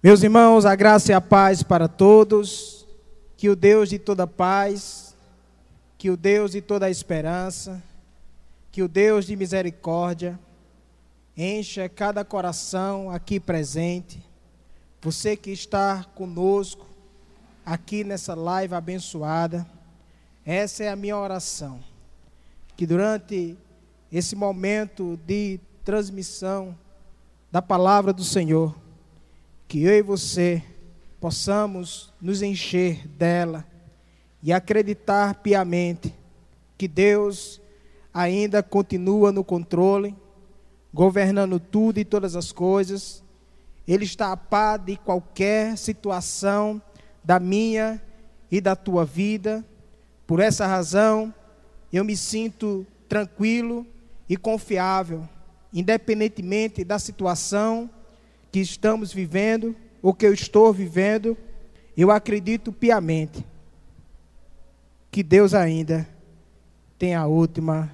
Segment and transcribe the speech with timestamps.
[0.00, 2.86] Meus irmãos, a graça e a paz para todos,
[3.36, 5.16] que o Deus de toda paz,
[5.98, 7.82] que o Deus de toda esperança,
[8.70, 10.38] que o Deus de misericórdia,
[11.36, 14.24] encha cada coração aqui presente,
[15.02, 16.86] você que está conosco,
[17.66, 19.66] aqui nessa live abençoada,
[20.46, 21.80] essa é a minha oração,
[22.76, 23.58] que durante
[24.12, 26.78] esse momento de transmissão
[27.50, 28.86] da palavra do Senhor,
[29.68, 30.62] que eu e você
[31.20, 33.66] possamos nos encher dela
[34.42, 36.14] e acreditar piamente
[36.78, 37.60] que Deus
[38.14, 40.16] ainda continua no controle,
[40.92, 43.22] governando tudo e todas as coisas.
[43.86, 46.80] Ele está a par de qualquer situação
[47.22, 48.00] da minha
[48.50, 49.62] e da tua vida.
[50.26, 51.34] Por essa razão,
[51.92, 53.86] eu me sinto tranquilo
[54.26, 55.28] e confiável,
[55.74, 57.90] independentemente da situação
[58.50, 61.36] que estamos vivendo, ou que eu estou vivendo,
[61.96, 63.44] eu acredito piamente
[65.10, 66.08] que Deus ainda
[66.98, 67.90] tem a última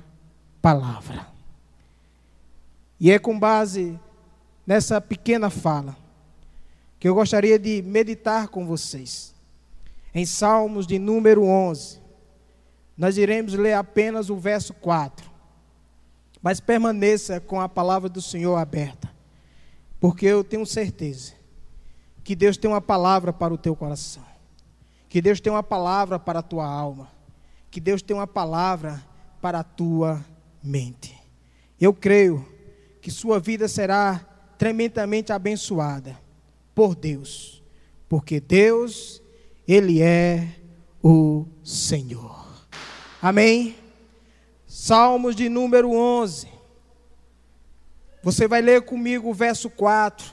[0.61, 1.27] palavra.
[2.99, 3.99] E é com base
[4.67, 5.97] nessa pequena fala
[6.99, 9.35] que eu gostaria de meditar com vocês.
[10.15, 12.01] Em Salmos de número 11,
[12.97, 15.31] nós iremos ler apenas o verso 4.
[16.41, 19.14] Mas permaneça com a palavra do Senhor aberta.
[20.05, 21.33] Porque eu tenho certeza
[22.23, 24.23] que Deus tem uma palavra para o teu coração.
[25.09, 27.11] Que Deus tem uma palavra para a tua alma.
[27.71, 29.03] Que Deus tem uma palavra
[29.41, 30.23] para a tua
[30.63, 31.19] mente.
[31.81, 32.47] Eu creio
[33.01, 34.19] que sua vida será
[34.59, 36.21] tremendamente abençoada
[36.75, 37.63] por Deus.
[38.07, 39.23] Porque Deus,
[39.67, 40.47] Ele é
[41.03, 42.47] o Senhor.
[43.23, 43.75] Amém?
[44.67, 46.54] Salmos de número 11.
[48.25, 50.33] Você vai ler comigo o verso 4.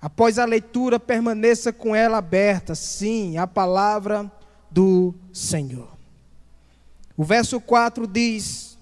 [0.00, 2.76] Após a leitura, permaneça com ela aberta.
[2.76, 4.30] Sim, a palavra
[4.70, 5.88] do Senhor.
[7.16, 8.78] O verso 4 diz: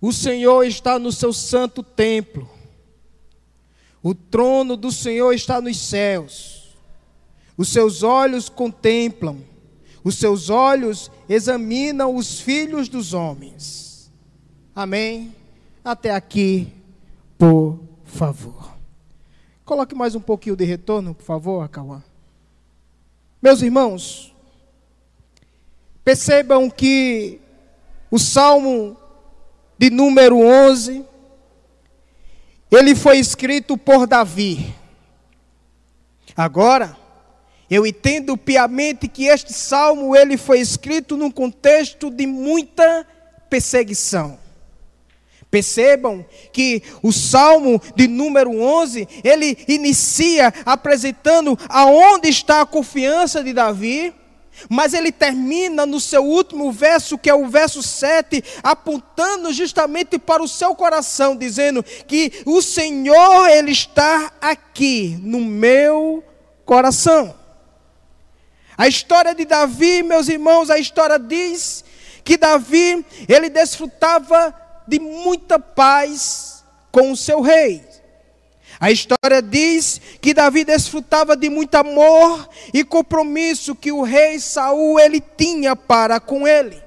[0.00, 2.48] O Senhor está no seu santo templo.
[4.02, 6.74] O trono do Senhor está nos céus.
[7.54, 9.44] Os seus olhos contemplam,
[10.02, 14.10] os seus olhos examinam os filhos dos homens.
[14.74, 15.41] Amém?
[15.84, 16.72] Até aqui,
[17.36, 18.72] por favor.
[19.64, 22.02] Coloque mais um pouquinho de retorno, por favor, Acauã.
[23.40, 24.32] Meus irmãos,
[26.04, 27.40] percebam que
[28.10, 28.96] o Salmo
[29.76, 31.04] de número 11,
[32.70, 34.72] ele foi escrito por Davi.
[36.36, 36.96] Agora,
[37.68, 43.04] eu entendo piamente que este salmo ele foi escrito num contexto de muita
[43.50, 44.38] perseguição.
[45.52, 53.52] Percebam que o Salmo de número 11, ele inicia apresentando aonde está a confiança de
[53.52, 54.14] Davi,
[54.70, 60.42] mas ele termina no seu último verso, que é o verso 7, apontando justamente para
[60.42, 66.24] o seu coração, dizendo que o Senhor ele está aqui no meu
[66.64, 67.34] coração.
[68.78, 71.84] A história de Davi, meus irmãos, a história diz
[72.24, 77.82] que Davi, ele desfrutava de muita paz com o seu rei.
[78.80, 84.98] A história diz que Davi desfrutava de muito amor e compromisso que o rei Saul
[84.98, 86.82] ele tinha para com ele.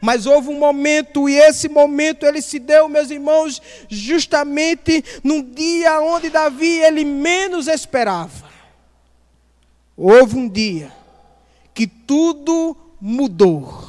[0.00, 6.00] Mas houve um momento, e esse momento ele se deu, meus irmãos, justamente num dia
[6.00, 8.48] onde Davi ele menos esperava.
[9.96, 10.92] Houve um dia
[11.74, 13.87] que tudo mudou.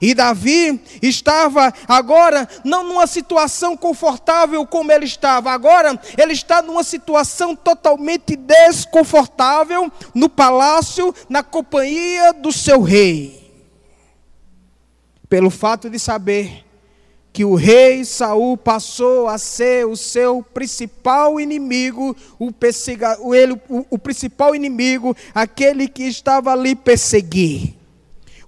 [0.00, 6.84] E Davi estava agora não numa situação confortável como ele estava, agora ele está numa
[6.84, 13.38] situação totalmente desconfortável no palácio, na companhia do seu rei.
[15.28, 16.64] Pelo fato de saber
[17.32, 24.56] que o rei Saul passou a ser o seu principal inimigo, o, o, o principal
[24.56, 27.77] inimigo, aquele que estava ali perseguir.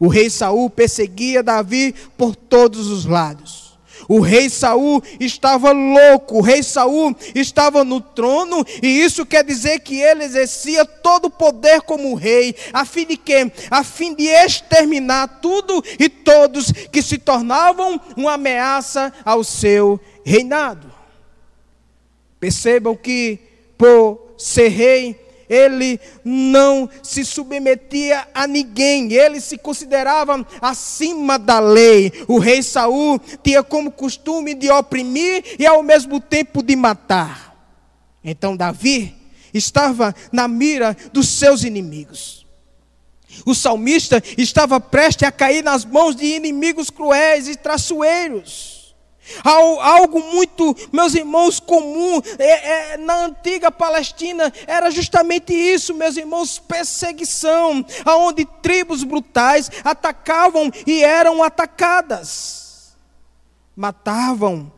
[0.01, 3.79] O rei Saul perseguia Davi por todos os lados.
[4.09, 9.81] O rei Saul estava louco, o rei Saul estava no trono, e isso quer dizer
[9.81, 13.53] que ele exercia todo o poder como rei, a fim de quê?
[13.71, 20.91] A fim de exterminar tudo e todos que se tornavam uma ameaça ao seu reinado.
[22.41, 23.39] Percebam que
[23.77, 25.21] por ser rei,
[25.51, 32.13] ele não se submetia a ninguém, ele se considerava acima da lei.
[32.29, 37.51] O rei Saul tinha como costume de oprimir e ao mesmo tempo de matar.
[38.23, 39.17] Então Davi,
[39.53, 42.47] estava na mira dos seus inimigos.
[43.45, 48.80] O salmista estava prestes a cair nas mãos de inimigos cruéis e traiçoeiros.
[49.45, 56.59] Algo muito, meus irmãos, comum é, é, na antiga Palestina era justamente isso, meus irmãos,
[56.59, 62.97] perseguição, aonde tribos brutais atacavam e eram atacadas,
[63.77, 64.71] matavam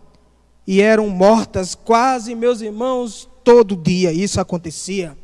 [0.66, 5.16] e eram mortas, quase, meus irmãos, todo dia isso acontecia.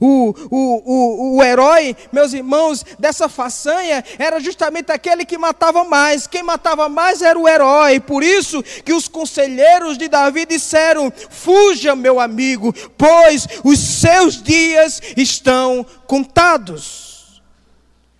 [0.00, 6.26] O, o, o, o herói, meus irmãos, dessa façanha era justamente aquele que matava mais.
[6.26, 8.00] Quem matava mais era o herói.
[8.00, 15.00] Por isso que os conselheiros de Davi disseram: Fuja, meu amigo, pois os seus dias
[15.16, 17.42] estão contados.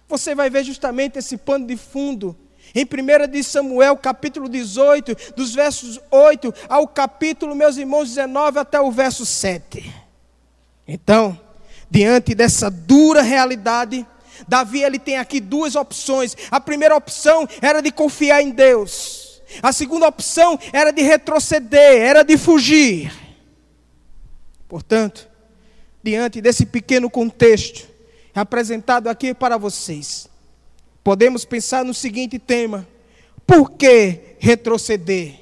[0.09, 2.37] Você vai ver justamente esse pano de fundo
[2.75, 8.81] em 1 de Samuel, capítulo 18, dos versos 8 ao capítulo, meus irmãos, 19 até
[8.81, 9.95] o verso 7.
[10.87, 11.39] Então,
[11.91, 14.07] diante dessa dura realidade,
[14.47, 16.37] Davi ele tem aqui duas opções.
[16.51, 19.43] A primeira opção era de confiar em Deus.
[19.63, 23.13] A segunda opção era de retroceder, era de fugir.
[24.69, 25.29] Portanto,
[26.03, 27.89] diante desse pequeno contexto
[28.35, 30.29] apresentado aqui para vocês,
[31.05, 32.87] podemos pensar no seguinte tema:
[33.47, 35.41] por que retroceder?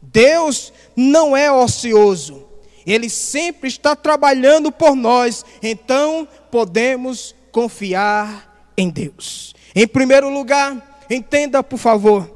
[0.00, 2.51] Deus não é ocioso.
[2.86, 9.54] Ele sempre está trabalhando por nós, então podemos confiar em Deus.
[9.74, 12.28] Em primeiro lugar, entenda por favor,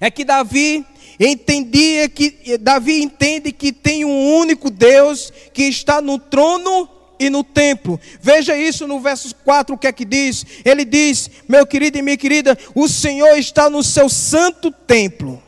[0.00, 0.84] é que Davi
[1.18, 6.88] entendia que Davi entende que tem um único Deus que está no trono
[7.18, 8.00] e no templo.
[8.20, 10.44] Veja isso no verso 4, o que é que diz?
[10.64, 15.42] Ele diz: Meu querido e minha querida, o Senhor está no seu santo templo.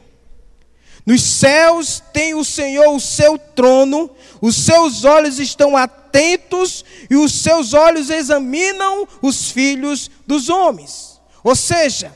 [1.06, 4.11] Nos céus tem o Senhor o seu trono,
[4.41, 11.21] os seus olhos estão atentos e os seus olhos examinam os filhos dos homens.
[11.43, 12.15] Ou seja,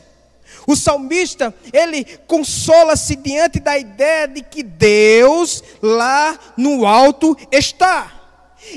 [0.66, 8.17] o salmista, ele consola-se diante da ideia de que Deus lá no alto está.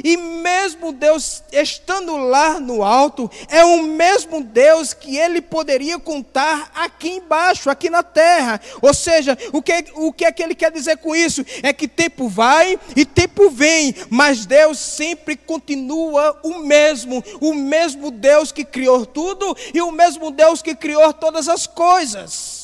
[0.04, 6.72] E mesmo Deus estando lá no alto, é o mesmo Deus que ele poderia contar
[6.76, 8.60] aqui embaixo, aqui na terra.
[8.82, 11.46] Ou seja, o que, o que é que ele quer dizer com isso?
[11.64, 18.12] É que tempo vai e tempo vem, mas Deus sempre continua o mesmo, o mesmo
[18.12, 22.61] Deus que criou tudo e o mesmo Deus que criou todas as coisas.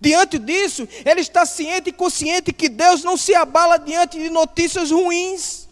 [0.00, 4.90] Diante disso, ele está ciente e consciente que Deus não se abala diante de notícias
[4.90, 5.63] ruins.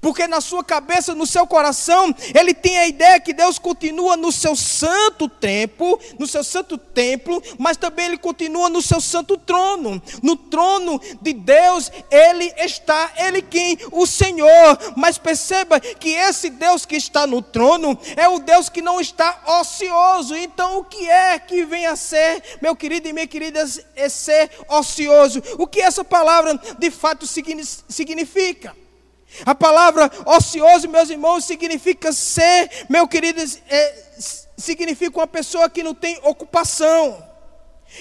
[0.00, 4.30] Porque na sua cabeça, no seu coração, ele tem a ideia que Deus continua no
[4.30, 10.00] seu santo templo, no seu santo templo, mas também ele continua no seu santo trono.
[10.22, 13.78] No trono de Deus, ele está, ele quem?
[13.90, 14.78] O Senhor.
[14.96, 19.42] Mas perceba que esse Deus que está no trono é o Deus que não está
[19.60, 20.36] ocioso.
[20.36, 23.64] Então, o que é que vem a ser, meu querido e minha querida,
[23.96, 25.42] é ser ocioso?
[25.58, 28.74] O que essa palavra de fato significa?
[29.44, 34.04] A palavra ocioso, meus irmãos, significa ser, meu querido, é,
[34.56, 37.26] significa uma pessoa que não tem ocupação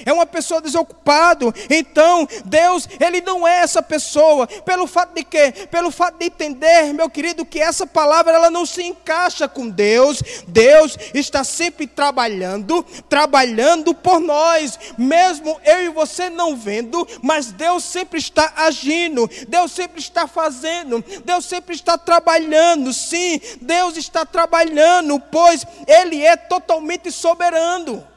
[0.05, 1.53] é uma pessoa desocupada.
[1.69, 4.47] Então, Deus, Ele não é essa pessoa.
[4.47, 5.53] Pelo fato de quê?
[5.71, 10.21] Pelo fato de entender, meu querido, que essa palavra ela não se encaixa com Deus.
[10.47, 17.83] Deus está sempre trabalhando, trabalhando por nós, mesmo eu e você não vendo, mas Deus
[17.83, 22.93] sempre está agindo, Deus sempre está fazendo, Deus sempre está trabalhando.
[22.93, 28.16] Sim, Deus está trabalhando, pois Ele é totalmente soberano.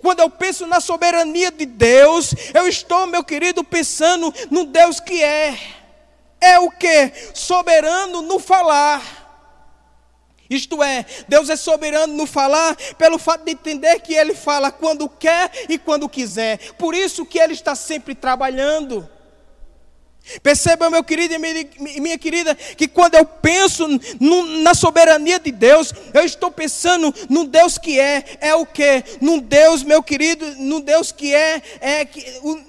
[0.00, 5.22] Quando eu penso na soberania de Deus, eu estou, meu querido, pensando no Deus que
[5.22, 5.58] é.
[6.40, 7.12] É o que?
[7.32, 9.24] Soberano no falar.
[10.48, 15.08] Isto é, Deus é soberano no falar, pelo fato de entender que Ele fala quando
[15.08, 16.72] quer e quando quiser.
[16.74, 19.08] Por isso que Ele está sempre trabalhando.
[20.42, 23.86] Perceba, meu querido e minha querida, que quando eu penso
[24.62, 29.04] na soberania de Deus, eu estou pensando num Deus que é, é o que?
[29.20, 32.08] Num Deus, meu querido, num Deus que é, é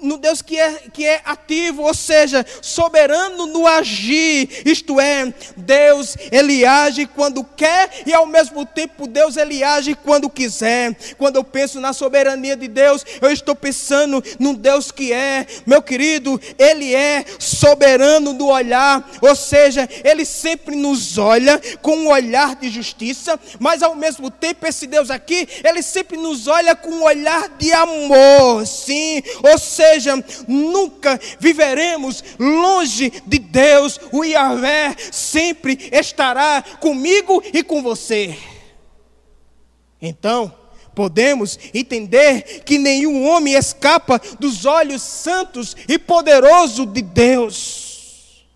[0.02, 4.62] no Deus que é, que é ativo, ou seja, soberano no agir.
[4.64, 10.28] Isto é, Deus, ele age quando quer e ao mesmo tempo Deus ele age quando
[10.28, 10.94] quiser.
[11.16, 15.80] Quando eu penso na soberania de Deus, eu estou pensando num Deus que é, meu
[15.80, 22.56] querido, ele é soberano do olhar, ou seja, ele sempre nos olha com um olhar
[22.56, 27.04] de justiça, mas ao mesmo tempo esse Deus aqui, ele sempre nos olha com um
[27.04, 30.12] olhar de amor, sim, ou seja,
[30.48, 38.36] nunca viveremos longe de Deus, o Yahvé sempre estará comigo e com você.
[40.00, 40.52] Então,
[40.96, 48.46] podemos entender que nenhum homem escapa dos olhos santos e poderosos de Deus.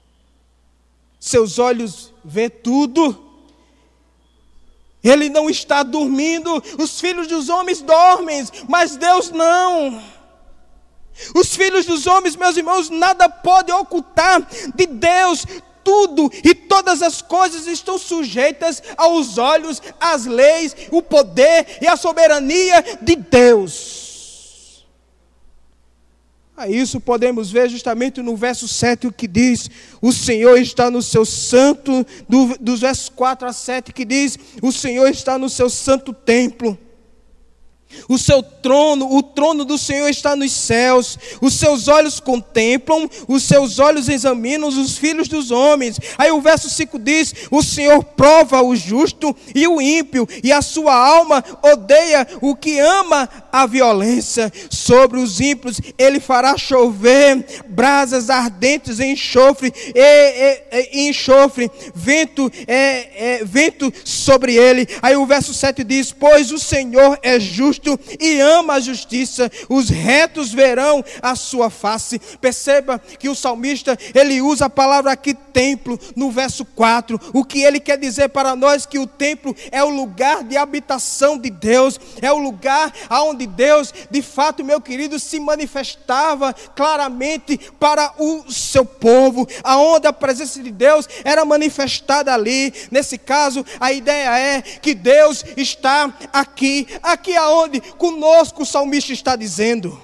[1.20, 3.26] Seus olhos vê tudo.
[5.04, 10.02] Ele não está dormindo, os filhos dos homens dormem, mas Deus não.
[11.34, 15.44] Os filhos dos homens, meus irmãos, nada pode ocultar de Deus
[15.84, 21.96] tudo e todas as coisas estão sujeitas aos olhos, às leis, o poder e a
[21.96, 24.10] soberania de Deus.
[26.60, 29.70] A isso podemos ver justamente no verso 7 o que diz:
[30.02, 34.70] O Senhor está no seu santo, do, dos versos 4 a 7 que diz: O
[34.70, 36.78] Senhor está no seu santo templo.
[38.08, 41.18] O seu trono, o trono do Senhor está nos céus.
[41.40, 45.98] Os seus olhos contemplam, os seus olhos examinam os filhos dos homens.
[46.18, 50.62] Aí o verso 5 diz: O Senhor prova o justo e o ímpio, e a
[50.62, 54.52] sua alma odeia o que ama a violência.
[54.68, 62.50] Sobre os ímpios ele fará chover brasas ardentes em enxofre, e, e, e enxofre, vento,
[62.66, 64.88] é, é, vento sobre ele.
[65.02, 69.50] Aí o verso 7 diz: Pois o Senhor é justo justo e ama a justiça,
[69.68, 72.20] os retos verão a sua face.
[72.40, 77.20] Perceba que o salmista, ele usa a palavra aqui templo no verso 4.
[77.32, 81.38] O que ele quer dizer para nós que o templo é o lugar de habitação
[81.38, 88.12] de Deus, é o lugar aonde Deus, de fato, meu querido, se manifestava claramente para
[88.18, 92.72] o seu povo, aonde a presença de Deus era manifestada ali.
[92.90, 99.36] Nesse caso, a ideia é que Deus está aqui, aqui aonde conosco o salmista está
[99.36, 100.00] dizendo.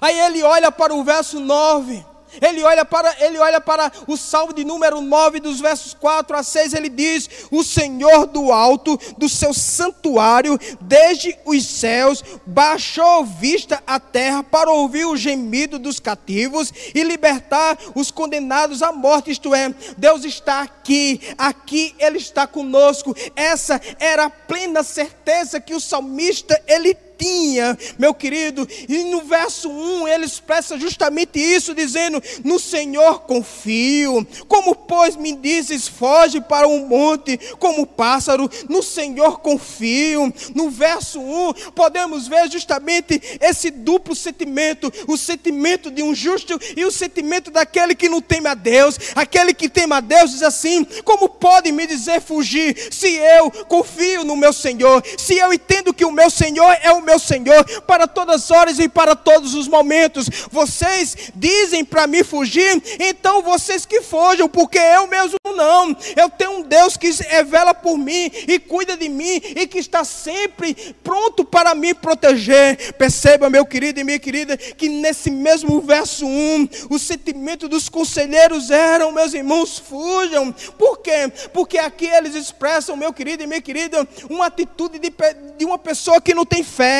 [0.00, 2.04] Aí ele olha para o verso 9.
[2.40, 6.42] Ele olha para, ele olha para o salmo de número 9, dos versos 4 a
[6.42, 13.82] 6, ele diz: O Senhor do alto, do seu santuário, desde os céus, baixou vista
[13.86, 19.30] à terra para ouvir o gemido dos cativos e libertar os condenados à morte.
[19.30, 23.14] Isto é, Deus está aqui, aqui Ele está conosco.
[23.34, 28.66] Essa era a plena certeza que o salmista ele tinha, meu querido.
[28.88, 34.26] E no verso 1 ele expressa justamente isso, dizendo: No Senhor confio.
[34.48, 40.32] Como, pois, me dizes, foge para um monte como pássaro, no Senhor confio.
[40.54, 46.84] No verso 1 podemos ver justamente esse duplo sentimento: o sentimento de um justo e
[46.84, 48.98] o sentimento daquele que não teme a Deus.
[49.14, 54.24] Aquele que teme a Deus diz assim: Como pode me dizer fugir, se eu confio
[54.24, 58.06] no meu Senhor, se eu entendo que o meu Senhor é o meu Senhor para
[58.06, 60.28] todas as horas e para todos os momentos.
[60.50, 65.96] Vocês dizem para mim fugir, então vocês que fujam, porque eu mesmo não.
[66.16, 70.04] Eu tenho um Deus que revela por mim e cuida de mim e que está
[70.04, 72.94] sempre pronto para me proteger.
[72.94, 78.70] Perceba, meu querido e minha querida, que nesse mesmo verso 1, o sentimento dos conselheiros
[78.70, 80.52] eram, meus irmãos, fujam.
[80.76, 81.30] Por quê?
[81.52, 85.12] Porque aqui eles expressam, meu querido e minha querida, uma atitude de,
[85.56, 86.95] de uma pessoa que não tem fé.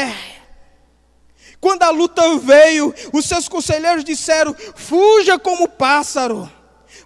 [1.61, 6.51] Quando a luta veio, os seus conselheiros disseram: fuja como pássaro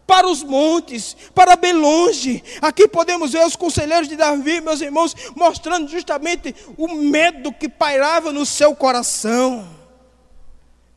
[0.07, 2.43] para os montes, para bem longe.
[2.61, 8.33] Aqui podemos ver os conselheiros de Davi, meus irmãos, mostrando justamente o medo que pairava
[8.33, 9.80] no seu coração.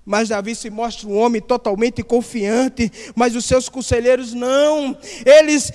[0.05, 4.97] Mas Davi se mostra um homem totalmente confiante, mas os seus conselheiros não.
[5.25, 5.71] Eles,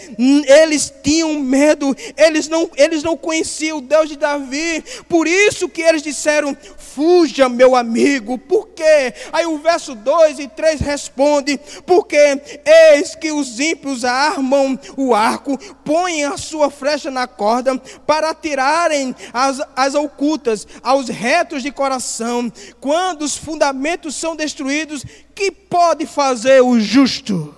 [0.47, 4.85] eles tinham medo, eles não, eles não conheciam o Deus de Davi.
[5.08, 8.37] Por isso que eles disseram: "Fuja, meu amigo".
[8.37, 9.14] Por quê?
[9.32, 12.18] Aí o verso 2 e 3 responde: "Porque
[12.92, 19.16] eis que os ímpios armam o arco, põem a sua flecha na corda para atirarem
[19.32, 26.62] as, as ocultas aos retos de coração, quando os fundamentos são destruídos, que pode fazer
[26.62, 27.54] o justo?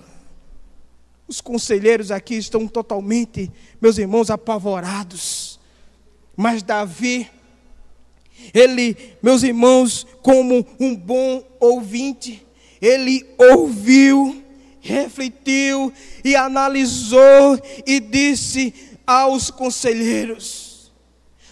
[1.27, 3.51] Os conselheiros aqui estão totalmente,
[3.81, 5.59] meus irmãos, apavorados.
[6.35, 7.29] Mas Davi,
[8.53, 12.45] ele, meus irmãos, como um bom ouvinte,
[12.81, 14.43] ele ouviu,
[14.79, 18.73] refletiu e analisou e disse
[19.05, 20.91] aos conselheiros: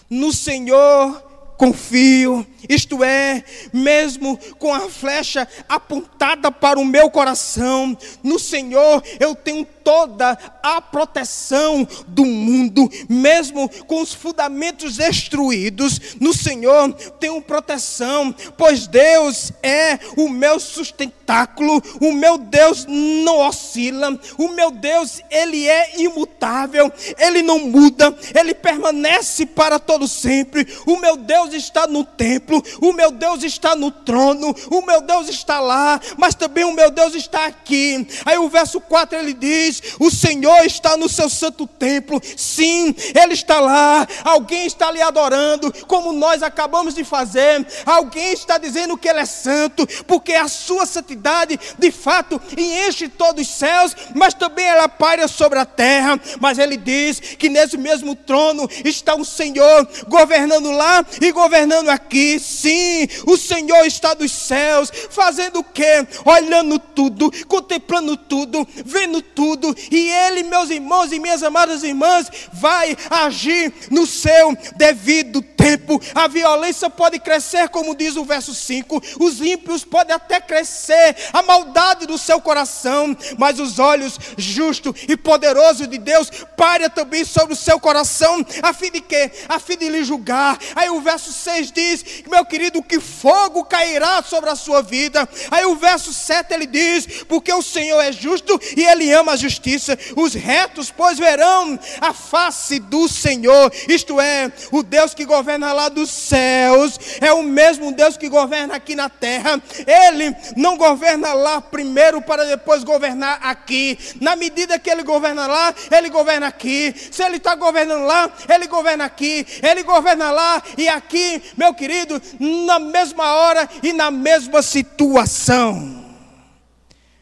[0.08, 1.22] No Senhor
[1.56, 9.34] confio isto é, mesmo com a flecha apontada para o meu coração, no Senhor eu
[9.34, 18.34] tenho toda a proteção do mundo, mesmo com os fundamentos destruídos, no Senhor tenho proteção,
[18.56, 25.66] pois Deus é o meu sustentáculo, o meu Deus não oscila, o meu Deus, ele
[25.66, 30.66] é imutável, ele não muda, ele permanece para todo sempre.
[30.86, 32.04] O meu Deus está no
[32.50, 36.72] templo, o meu Deus está no trono, o meu Deus está lá, mas também o
[36.72, 38.06] meu Deus está aqui.
[38.24, 42.20] Aí o verso 4 ele diz: O Senhor está no seu santo templo.
[42.36, 44.06] Sim, ele está lá.
[44.24, 47.66] Alguém está ali adorando, como nós acabamos de fazer.
[47.86, 53.46] Alguém está dizendo que ele é santo, porque a sua santidade, de fato, enche todos
[53.46, 56.18] os céus, mas também ela paira sobre a terra.
[56.40, 62.39] Mas ele diz que nesse mesmo trono está o Senhor governando lá e governando aqui.
[62.40, 66.06] Sim, o Senhor está dos céus, fazendo o quê?
[66.24, 72.96] Olhando tudo, contemplando tudo, vendo tudo, e Ele, meus irmãos e minhas amadas irmãs, vai
[73.08, 76.00] agir no seu devido tempo.
[76.14, 81.42] A violência pode crescer, como diz o verso 5, os ímpios podem até crescer, a
[81.42, 87.54] maldade do seu coração, mas os olhos justos e poderosos de Deus paira também sobre
[87.54, 89.30] o seu coração, a fim de quê?
[89.48, 90.58] A fim de lhe julgar.
[90.74, 95.28] Aí o verso 6 diz, meu querido, que fogo cairá sobre a sua vida.
[95.50, 99.36] Aí o verso 7 ele diz, porque o Senhor é justo e ele ama a
[99.36, 99.98] justiça.
[100.16, 105.88] Os retos, pois, verão a face do Senhor, isto é, o Deus que governa lá
[105.88, 109.60] dos céus, é o mesmo Deus que governa aqui na terra.
[109.86, 113.98] Ele não governa lá primeiro para depois governar aqui.
[114.20, 116.94] Na medida que ele governa lá, ele governa aqui.
[117.10, 119.46] Se ele está governando lá, ele governa aqui.
[119.62, 126.04] Ele governa lá e aqui, meu querido, na mesma hora e na mesma situação.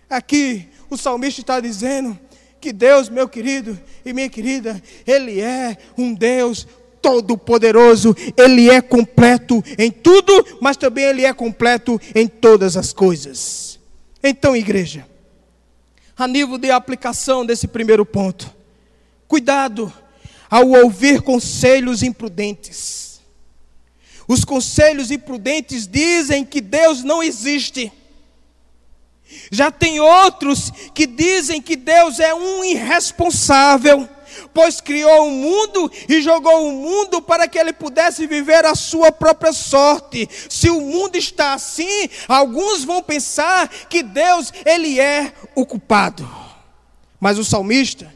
[0.09, 2.19] Aqui o salmista está dizendo
[2.61, 6.67] que Deus, meu querido e minha querida, Ele é um Deus
[7.00, 13.78] todo-poderoso, Ele é completo em tudo, mas também Ele é completo em todas as coisas.
[14.23, 15.07] Então, igreja,
[16.17, 18.52] a nível de aplicação desse primeiro ponto,
[19.28, 19.93] cuidado
[20.50, 23.07] ao ouvir conselhos imprudentes.
[24.28, 27.91] Os conselhos imprudentes dizem que Deus não existe.
[29.50, 34.06] Já tem outros que dizem que Deus é um irresponsável,
[34.52, 39.10] pois criou o mundo e jogou o mundo para que ele pudesse viver a sua
[39.10, 40.28] própria sorte.
[40.49, 46.28] Se o mundo está assim, alguns vão pensar que Deus ele é o culpado.
[47.19, 48.14] Mas o salmista,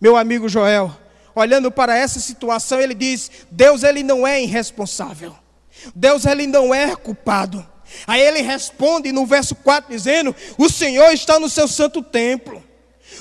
[0.00, 0.96] meu amigo Joel,
[1.34, 5.36] olhando para essa situação, ele diz: Deus ele não é irresponsável.
[5.94, 7.66] Deus ele não é culpado.
[8.06, 12.62] Aí ele responde no verso 4 dizendo: O Senhor está no seu santo templo.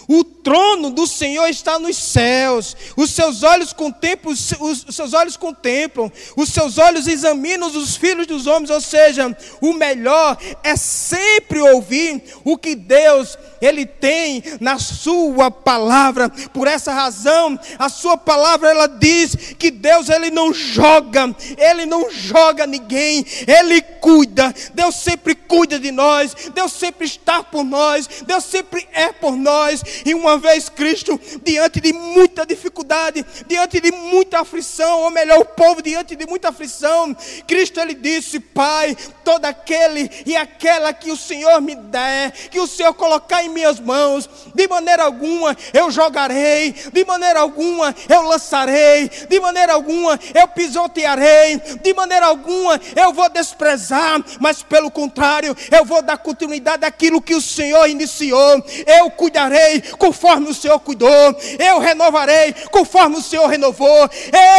[0.08, 2.76] O trono do Senhor está nos céus.
[2.96, 8.48] Os seus olhos contemplam, os, seus olhos contemplam, os seus olhos examinam os filhos dos
[8.48, 15.50] homens, ou seja, o melhor é sempre ouvir o que Deus ele tem na sua
[15.50, 16.30] palavra.
[16.54, 22.10] Por essa razão, a sua palavra ela diz que Deus ele não joga, ele não
[22.10, 24.54] joga ninguém, ele cuida.
[24.74, 29.84] Deus sempre cuida de nós, Deus sempre está por nós, Deus sempre é por nós.
[30.06, 35.46] E uma vez Cristo, diante de muita dificuldade, diante de muita aflição, ou melhor, o
[35.46, 37.16] povo diante de muita aflição,
[37.48, 42.68] Cristo ele disse: Pai, todo aquele e aquela que o Senhor me der, que o
[42.68, 49.10] Senhor colocar em minhas mãos, de maneira alguma eu jogarei, de maneira alguma eu lançarei,
[49.10, 55.86] de maneira alguma eu pisotearei, de maneira alguma eu vou desprezar, mas pelo contrário, eu
[55.86, 61.80] vou dar continuidade àquilo que o Senhor iniciou, eu cuidarei conforme o Senhor cuidou, eu
[61.80, 64.10] renovarei conforme o Senhor renovou,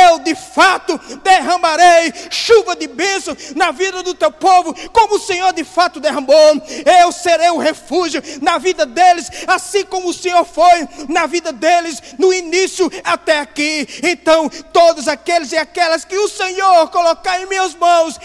[0.06, 5.52] eu de fato derramarei chuva de bênção na vida do teu povo, como o Senhor
[5.52, 6.62] de fato derramou,
[7.00, 12.02] eu serei o refúgio na vida deles, assim como o Senhor foi na vida deles,
[12.18, 13.86] no início até aqui.
[14.02, 18.18] Então, todos aqueles e aquelas que o Senhor colocar em minhas mãos,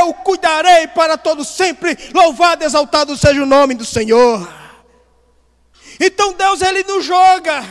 [0.00, 1.96] eu cuidarei para todo sempre.
[2.14, 4.58] Louvado exaltado seja o nome do Senhor.
[6.00, 7.64] Então Deus ele não joga.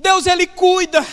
[0.00, 1.04] Deus ele cuida.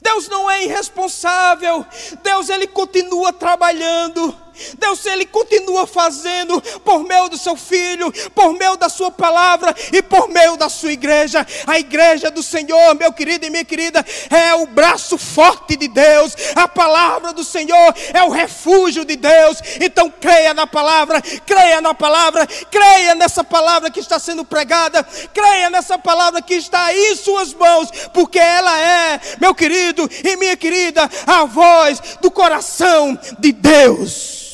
[0.00, 1.84] Deus não é irresponsável.
[2.22, 4.36] Deus ele continua trabalhando.
[4.78, 10.02] Deus, Ele continua fazendo por meio do seu filho, por meio da sua palavra e
[10.02, 11.46] por meio da sua igreja.
[11.66, 16.34] A igreja do Senhor, meu querido e minha querida, é o braço forte de Deus.
[16.54, 19.58] A palavra do Senhor é o refúgio de Deus.
[19.80, 25.70] Então creia na palavra, creia na palavra, creia nessa palavra que está sendo pregada, creia
[25.70, 30.56] nessa palavra que está aí em suas mãos, porque ela é, meu querido e minha
[30.56, 34.49] querida, a voz do coração de Deus.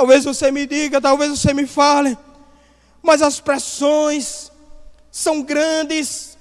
[0.00, 2.16] Talvez você me diga, talvez você me fale,
[3.02, 4.50] mas as pressões
[5.12, 6.38] são grandes,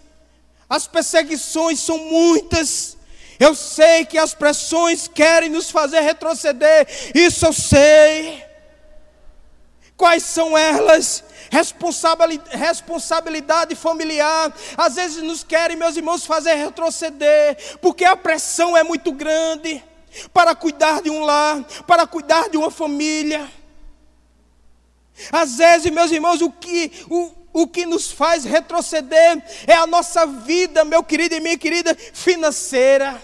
[0.70, 2.96] as perseguições são muitas.
[3.38, 8.42] Eu sei que as pressões querem nos fazer retroceder, isso eu sei.
[9.98, 11.22] Quais são elas?
[12.52, 19.12] Responsabilidade familiar, às vezes nos querem, meus irmãos, fazer retroceder, porque a pressão é muito
[19.12, 19.84] grande
[20.34, 23.50] para cuidar de um lar, para cuidar de uma família.
[25.32, 30.26] Às vezes, meus irmãos, o que, o, o que nos faz retroceder é a nossa
[30.26, 33.22] vida, meu querido e minha querida, financeira.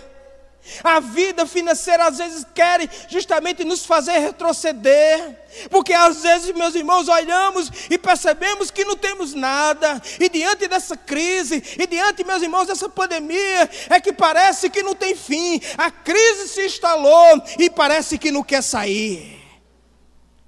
[0.83, 5.37] A vida financeira às vezes quer justamente nos fazer retroceder,
[5.69, 10.97] porque às vezes, meus irmãos, olhamos e percebemos que não temos nada, e diante dessa
[10.97, 15.91] crise, e diante, meus irmãos, dessa pandemia, é que parece que não tem fim, a
[15.91, 19.39] crise se instalou e parece que não quer sair.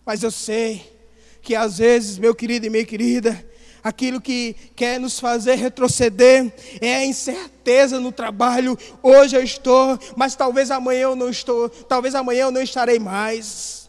[0.05, 0.97] Mas eu sei
[1.41, 3.45] que às vezes, meu querido e minha querida,
[3.87, 8.77] aquilo que quer nos fazer retroceder é a incerteza no trabalho.
[9.01, 13.87] Hoje eu estou, mas talvez amanhã eu não estou, talvez amanhã eu não estarei mais.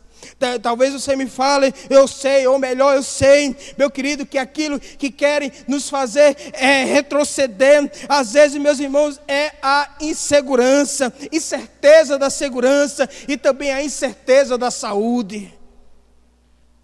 [0.62, 5.10] Talvez você me fale, eu sei, ou melhor, eu sei, meu querido, que aquilo que
[5.10, 13.08] querem nos fazer é retroceder, às vezes, meus irmãos, é a insegurança, incerteza da segurança
[13.26, 15.52] e também a incerteza da saúde.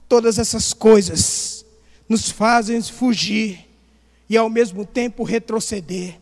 [0.09, 1.54] Todas essas coisas
[2.09, 3.67] nos fazem fugir
[4.29, 6.21] e ao mesmo tempo retroceder.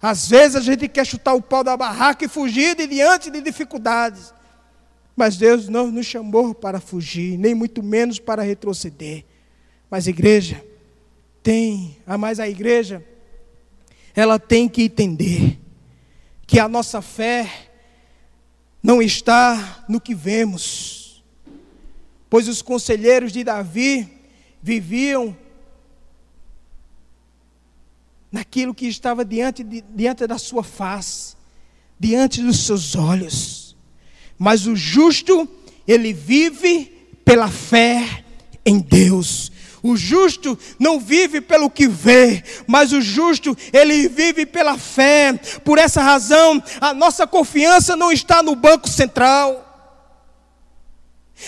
[0.00, 3.40] Às vezes a gente quer chutar o pau da barraca e fugir de diante de
[3.40, 4.32] dificuldades.
[5.14, 9.24] Mas Deus não nos chamou para fugir, nem muito menos para retroceder.
[9.90, 10.64] Mas igreja
[11.42, 13.04] tem, a mais a igreja,
[14.14, 15.58] ela tem que entender
[16.46, 17.68] que a nossa fé
[18.82, 21.22] não está no que vemos.
[22.28, 24.19] Pois os conselheiros de Davi
[24.62, 25.36] viviam
[28.30, 31.34] naquilo que estava diante, de, diante da sua face,
[31.98, 33.76] diante dos seus olhos.
[34.38, 35.48] Mas o justo,
[35.86, 36.86] ele vive
[37.24, 38.24] pela fé
[38.64, 39.50] em Deus.
[39.82, 45.32] O justo não vive pelo que vê, mas o justo, ele vive pela fé.
[45.64, 49.69] Por essa razão, a nossa confiança não está no Banco Central.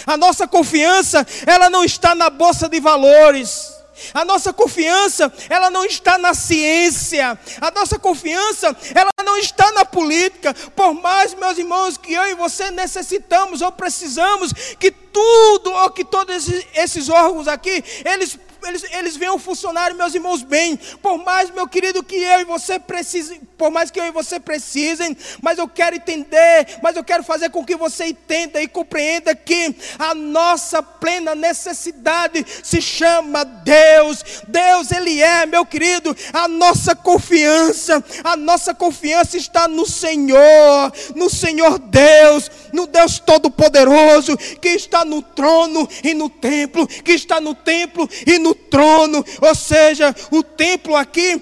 [0.07, 3.73] A nossa confiança, ela não está na bolsa de valores.
[4.15, 7.39] A nossa confiança, ela não está na ciência.
[7.61, 10.55] A nossa confiança, ela não está na política.
[10.75, 16.05] Por mais, meus irmãos, que eu e você necessitamos ou precisamos que tudo ou que
[16.05, 20.77] todos esses, órgãos aqui, eles eles, eles venham funcionar, meus irmãos, bem.
[21.01, 24.39] Por mais, meu querido, que eu e você precisem, por mais que eu e você
[24.39, 29.35] precisem, mas eu quero entender, mas eu quero fazer com que você entenda e compreenda
[29.35, 34.25] que a nossa plena necessidade se chama Deus.
[34.49, 41.29] Deus, Ele é, meu querido, a nossa confiança, a nossa confiança está no Senhor, no
[41.29, 47.55] Senhor Deus, no Deus Todo-Poderoso, que está no trono e no templo, que está no
[47.55, 51.41] templo e no trono, ou seja, o templo aqui,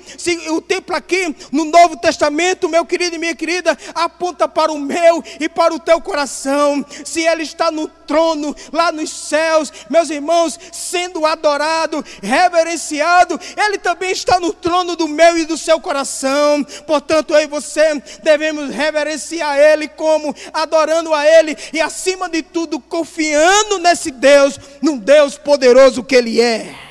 [0.51, 5.23] o templo aqui no Novo Testamento, meu querido e minha querida, aponta para o meu
[5.38, 6.85] e para o teu coração.
[7.05, 14.11] Se ele está no trono lá nos céus, meus irmãos, sendo adorado, reverenciado, ele também
[14.11, 16.64] está no trono do meu e do seu coração.
[16.87, 22.81] Portanto, eu e você devemos reverenciar ele como adorando a ele e acima de tudo
[22.81, 26.90] confiando nesse Deus, num Deus poderoso que ele é.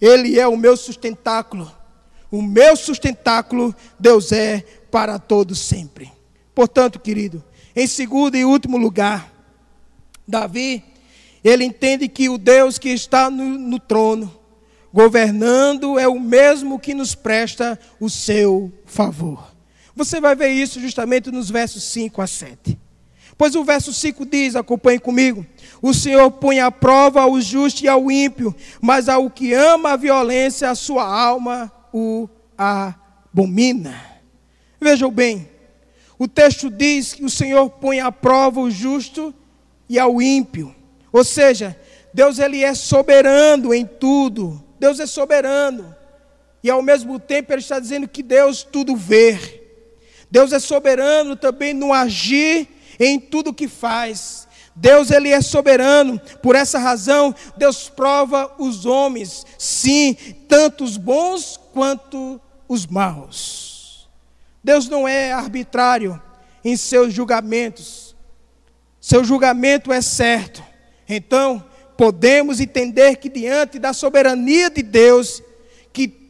[0.00, 1.70] Ele é o meu sustentáculo.
[2.30, 6.12] O meu sustentáculo, Deus é para todos sempre.
[6.54, 7.42] Portanto, querido,
[7.74, 9.32] em segundo e último lugar,
[10.26, 10.84] Davi,
[11.42, 14.38] ele entende que o Deus que está no, no trono,
[14.92, 19.54] governando, é o mesmo que nos presta o seu favor.
[19.94, 22.78] Você vai ver isso justamente nos versos 5 a 7.
[23.38, 25.46] Pois o verso 5 diz: acompanhe comigo.
[25.80, 29.96] O Senhor põe à prova ao justo e ao ímpio, mas ao que ama a
[29.96, 33.94] violência, a sua alma o abomina.
[34.80, 35.48] Vejam bem,
[36.18, 39.32] o texto diz que o Senhor põe à prova o justo
[39.88, 40.74] e ao ímpio.
[41.12, 41.78] Ou seja,
[42.12, 44.62] Deus ele é soberano em tudo.
[44.80, 45.94] Deus é soberano.
[46.62, 49.38] E ao mesmo tempo ele está dizendo que Deus tudo vê.
[50.28, 54.46] Deus é soberano também no agir em tudo que faz.
[54.74, 61.58] Deus ele é soberano, por essa razão Deus prova os homens, sim, tanto os bons
[61.72, 64.08] quanto os maus.
[64.62, 66.20] Deus não é arbitrário
[66.64, 68.14] em seus julgamentos.
[69.00, 70.62] Seu julgamento é certo.
[71.08, 71.64] Então,
[71.96, 75.42] podemos entender que diante da soberania de Deus,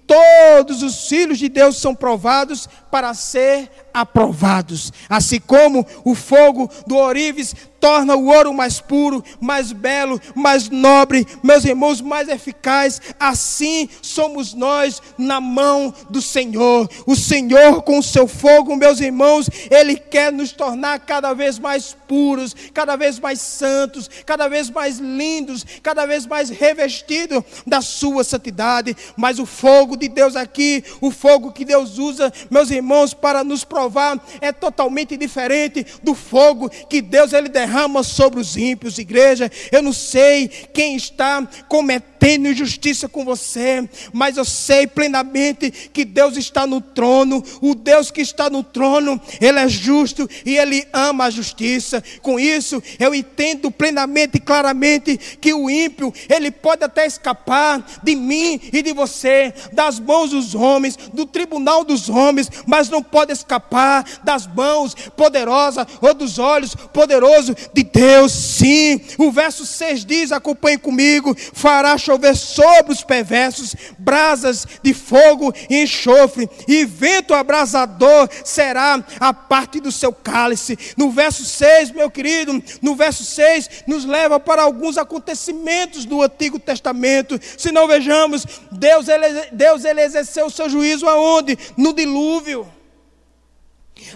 [0.09, 4.91] todos os filhos de Deus são provados para ser aprovados.
[5.09, 11.27] Assim como o fogo do orives torna o ouro mais puro, mais belo, mais nobre,
[11.43, 16.89] meus irmãos, mais eficaz, assim somos nós na mão do Senhor.
[17.07, 21.97] O Senhor, com o seu fogo, meus irmãos, Ele quer nos tornar cada vez mais
[22.07, 28.25] puros, cada vez mais santos, cada vez mais lindos, cada vez mais revestidos da Sua
[28.25, 28.97] santidade.
[29.17, 33.65] Mas o fogo de Deus aqui, o fogo que Deus usa, meus irmãos, para nos
[33.65, 37.68] provar, é totalmente diferente do fogo que Deus ele derrama
[38.05, 39.51] sobre os ímpios, igreja.
[39.71, 46.37] Eu não sei quem está cometendo injustiça com você, mas eu sei plenamente que Deus
[46.37, 47.43] está no trono.
[47.61, 52.03] O Deus que está no trono, ele é justo e ele ama a justiça.
[52.23, 58.15] Com isso, eu entendo plenamente e claramente que o ímpio, ele pode até escapar de
[58.15, 63.33] mim e de você, das mãos dos homens, do tribunal dos homens, mas não pode
[63.33, 68.33] escapar das mãos poderosas ou dos olhos poderosos de Deus.
[68.33, 75.53] Sim, o verso 6 diz: acompanhe comigo, fará chover sobre os perversos brasas de fogo
[75.69, 80.79] e enxofre, e vento abrasador será a parte do seu cálice.
[80.97, 86.59] No verso 6, meu querido, no verso 6, nos leva para alguns acontecimentos do Antigo
[86.59, 87.39] Testamento.
[87.57, 91.59] Se não vejamos, Deus ele, Deus ele exerceu o seu juízo aonde?
[91.77, 92.78] No dilúvio.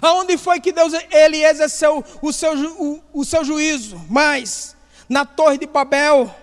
[0.01, 4.01] Aonde foi que Deus ele exerceu o seu, o, o seu juízo?
[4.09, 4.75] Mais,
[5.07, 6.33] na Torre de Babel,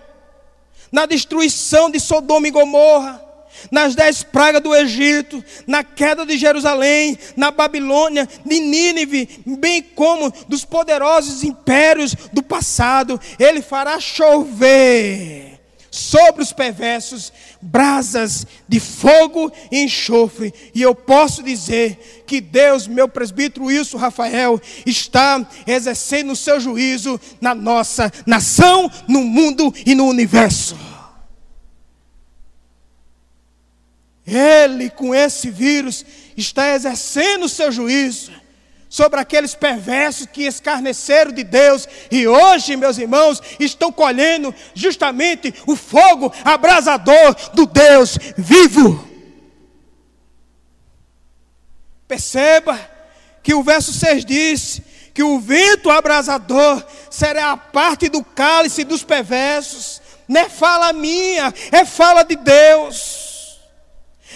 [0.91, 3.21] na destruição de Sodoma e Gomorra,
[3.69, 10.33] nas dez pragas do Egito, na queda de Jerusalém, na Babilônia, de Nínive, bem como
[10.47, 15.50] dos poderosos impérios do passado, ele fará chover
[15.91, 20.53] sobre os perversos brasas de fogo e enxofre.
[20.73, 27.19] E eu posso dizer que Deus, meu presbítero Wilson Rafael, está exercendo o seu juízo
[27.41, 30.77] na nossa nação, no mundo e no universo.
[34.25, 36.05] Ele, com esse vírus,
[36.37, 38.31] está exercendo o seu juízo
[38.91, 45.77] sobre aqueles perversos que escarneceram de Deus e hoje, meus irmãos, estão colhendo justamente o
[45.77, 49.07] fogo abrasador do Deus vivo.
[52.05, 52.77] Perceba
[53.41, 54.81] que o verso 6 diz
[55.13, 60.01] que o vento abrasador será a parte do cálice dos perversos.
[60.27, 63.20] Não é fala minha, é fala de Deus.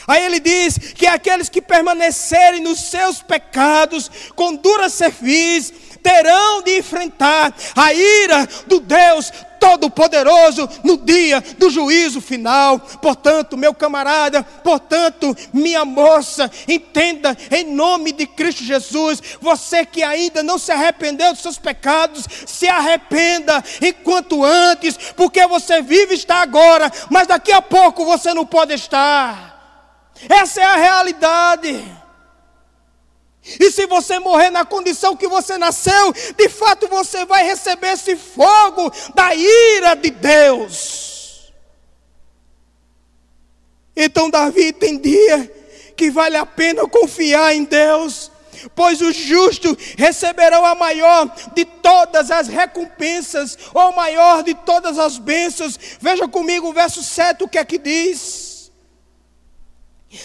[0.07, 6.77] Aí ele diz que aqueles que permanecerem nos seus pecados, com dura cerviz, terão de
[6.77, 12.79] enfrentar a ira do Deus Todo-Poderoso no dia do juízo final.
[12.79, 20.43] Portanto, meu camarada, portanto, minha moça, entenda em nome de Cristo Jesus, você que ainda
[20.43, 26.91] não se arrependeu dos seus pecados, se arrependa enquanto antes, porque você vive está agora,
[27.09, 29.54] mas daqui a pouco você não pode estar.
[30.29, 31.95] Essa é a realidade.
[33.59, 38.15] E se você morrer na condição que você nasceu, de fato você vai receber esse
[38.15, 41.53] fogo da ira de Deus.
[43.95, 45.51] Então Davi entendia
[45.95, 48.31] que vale a pena confiar em Deus,
[48.73, 55.17] pois os justos receberão a maior de todas as recompensas, ou maior de todas as
[55.17, 55.79] bênçãos.
[56.01, 58.54] Veja comigo o verso 7, o que é que diz?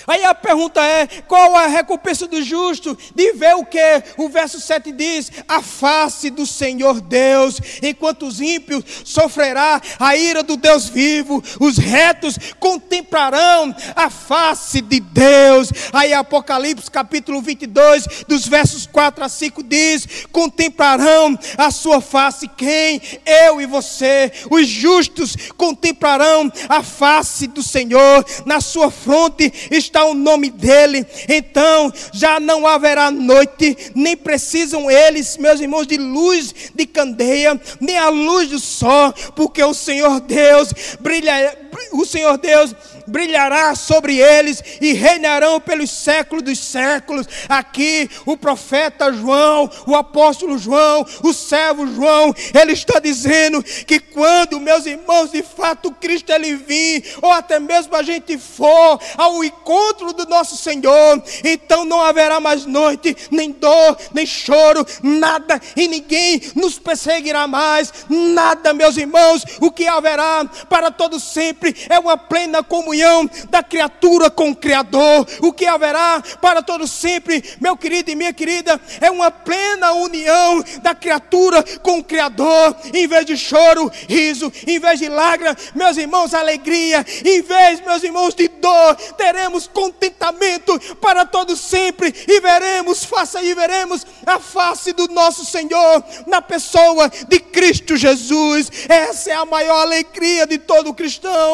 [0.07, 2.96] Aí a pergunta é: qual a recompensa do justo?
[3.14, 8.40] De ver o que o verso 7 diz: a face do Senhor Deus, enquanto os
[8.40, 15.70] ímpios sofrerá a ira do Deus vivo, os retos contemplarão a face de Deus.
[15.92, 23.00] Aí Apocalipse capítulo 22, dos versos 4 a 5 diz: contemplarão a sua face quem?
[23.24, 24.33] Eu e você.
[24.50, 31.04] Os justos contemplarão a face do Senhor na sua fronte está o nome dele.
[31.28, 37.98] Então já não haverá noite, nem precisam eles, meus irmãos, de luz de candeia, nem
[37.98, 41.56] a luz do sol, porque o Senhor Deus brilha,
[41.92, 42.74] o Senhor Deus
[43.06, 47.26] brilhará sobre eles e reinarão pelos séculos dos séculos.
[47.48, 54.61] Aqui o profeta João, o apóstolo João, o servo João, ele está dizendo que quando,
[54.61, 60.12] meus irmãos, de fato Cristo ele vir, ou até mesmo a gente for ao encontro
[60.12, 66.40] do nosso Senhor, então não haverá mais noite, nem dor, nem choro, nada, e ninguém
[66.54, 72.62] nos perseguirá mais, nada, meus irmãos, o que haverá para todos sempre é uma plena
[72.62, 75.26] comunhão da criatura com o Criador.
[75.40, 80.62] O que haverá para todos sempre, meu querido e minha querida, é uma plena união
[80.83, 82.76] da criatura com o Criador.
[82.92, 88.02] Em vez de choro, riso, em vez de lágrima, meus irmãos, alegria, em vez, meus
[88.02, 94.92] irmãos, de dor, teremos contentamento para todos sempre e veremos, faça e veremos a face
[94.92, 98.70] do nosso Senhor na pessoa de Cristo Jesus.
[98.88, 101.49] Essa é a maior alegria de todo cristão,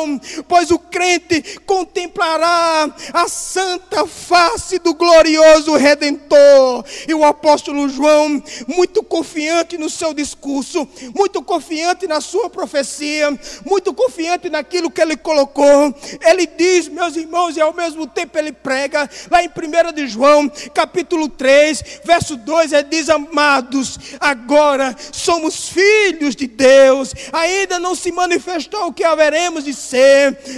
[0.49, 6.85] pois o crente contemplará a santa face do glorioso Redentor.
[7.09, 13.93] E o apóstolo João, muito confiante no seu discurso, muito confiante na sua profecia, muito
[13.95, 19.09] confiante naquilo que ele colocou, ele diz, meus irmãos, e ao mesmo tempo ele prega,
[19.31, 26.35] lá em 1 de João, capítulo 3, verso 2, ele diz: Amados, agora somos filhos
[26.35, 29.75] de Deus, ainda não se manifestou o que haveremos de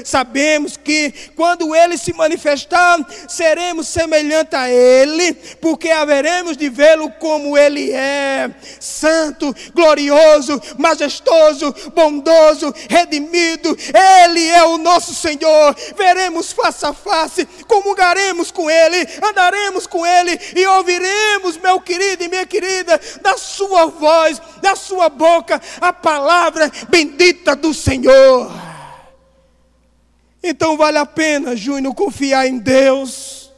[0.04, 7.56] sabemos que quando ele se manifestar, seremos semelhantes a ele, porque haveremos de vê-lo como
[7.56, 13.76] ele é: santo, glorioso, majestoso, bondoso, redimido.
[14.22, 15.74] Ele é o nosso Senhor.
[15.96, 22.28] Veremos face a face, comungaremos com ele, andaremos com ele e ouviremos, meu querido e
[22.28, 28.67] minha querida, da sua voz, da sua boca, a palavra bendita do Senhor.
[30.42, 33.52] Então vale a pena, Júnior, confiar em Deus.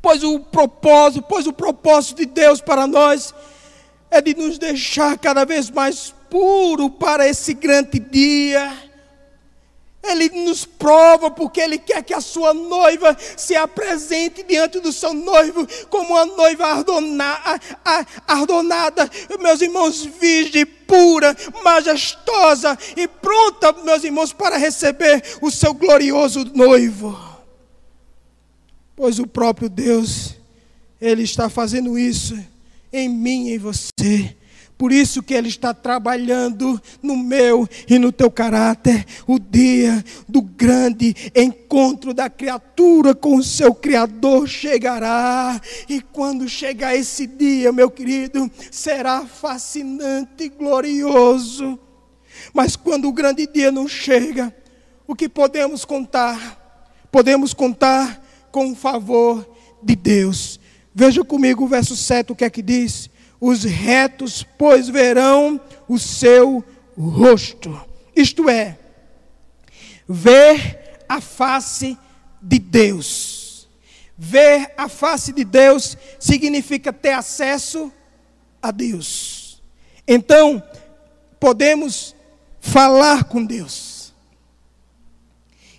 [0.00, 3.34] Pois o propósito, pois o propósito de Deus para nós
[4.10, 8.72] é de nos deixar cada vez mais puro para esse grande dia.
[10.04, 15.14] Ele nos prova porque Ele quer que a sua noiva se apresente diante do seu
[15.14, 16.66] noivo como uma noiva
[18.26, 26.44] ardonada, meus irmãos, virgem, pura, majestosa e pronta, meus irmãos, para receber o seu glorioso
[26.54, 27.18] noivo.
[28.94, 30.34] Pois o próprio Deus,
[31.00, 32.38] Ele está fazendo isso
[32.92, 34.36] em mim e em você
[34.76, 39.04] por isso que Ele está trabalhando no meu e no teu caráter.
[39.26, 45.60] O dia do grande encontro da criatura com o seu Criador chegará.
[45.88, 51.78] E quando chegar esse dia, meu querido, será fascinante e glorioso.
[52.52, 54.54] Mas quando o grande dia não chega,
[55.06, 57.06] o que podemos contar?
[57.12, 59.48] Podemos contar com o favor
[59.80, 60.58] de Deus.
[60.92, 63.08] Veja comigo o verso 7, o que é que diz?
[63.46, 66.64] Os retos, pois verão o seu
[66.96, 67.78] rosto.
[68.16, 68.78] Isto é,
[70.08, 71.98] ver a face
[72.40, 73.68] de Deus.
[74.16, 77.92] Ver a face de Deus significa ter acesso
[78.62, 79.62] a Deus.
[80.08, 80.62] Então,
[81.38, 82.16] podemos
[82.62, 84.14] falar com Deus.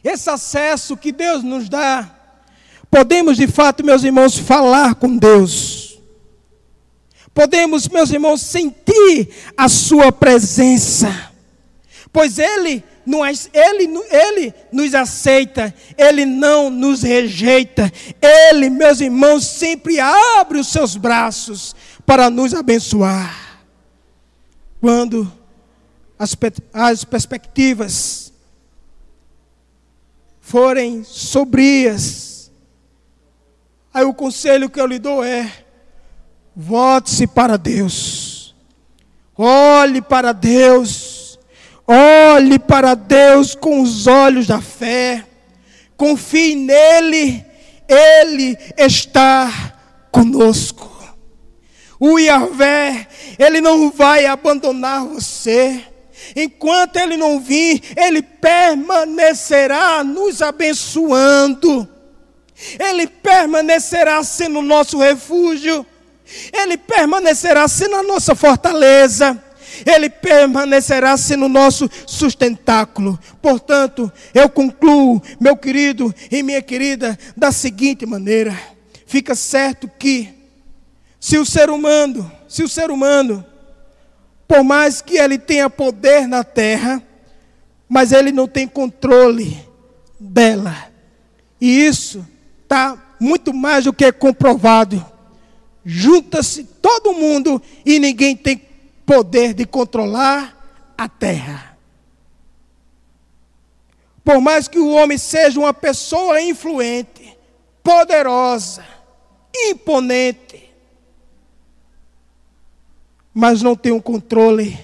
[0.04, 2.16] Esse acesso que Deus nos dá,
[2.92, 5.85] podemos de fato, meus irmãos, falar com Deus
[7.36, 11.34] podemos, meus irmãos, sentir a Sua presença,
[12.12, 12.82] pois Ele,
[13.54, 20.96] ele, ele nos aceita, Ele não nos rejeita, Ele, meus irmãos, sempre abre os seus
[20.96, 23.60] braços para nos abençoar.
[24.80, 25.30] Quando
[26.18, 26.38] as,
[26.72, 28.32] as perspectivas
[30.40, 32.50] forem sobrias,
[33.94, 35.65] aí o conselho que eu lhe dou é:
[36.56, 38.56] Volte-se para Deus.
[39.38, 41.38] Olhe para Deus.
[41.86, 45.26] Olhe para Deus com os olhos da fé.
[45.98, 47.46] Confie nele.
[47.88, 49.74] Ele está
[50.12, 50.96] conosco.
[52.00, 55.84] O Yahvé, ele não vai abandonar você.
[56.36, 61.88] Enquanto ele não vir, ele permanecerá nos abençoando.
[62.80, 65.86] Ele permanecerá sendo nosso refúgio.
[66.52, 69.42] Ele permanecerá sendo a nossa fortaleza.
[69.86, 73.20] Ele permanecerá sendo nosso sustentáculo.
[73.42, 78.58] Portanto, eu concluo, meu querido e minha querida, da seguinte maneira:
[79.06, 80.34] fica certo que,
[81.20, 83.46] se o ser humano, se o ser humano,
[84.48, 87.02] por mais que ele tenha poder na terra,
[87.88, 89.58] mas ele não tem controle
[90.20, 90.76] dela.
[91.60, 92.26] E isso
[92.64, 95.06] está muito mais do que comprovado.
[95.86, 98.60] Junta-se todo mundo e ninguém tem
[99.06, 101.78] poder de controlar a terra.
[104.24, 107.38] Por mais que o homem seja uma pessoa influente,
[107.84, 108.84] poderosa,
[109.54, 110.74] imponente,
[113.32, 114.80] mas não tem o um controle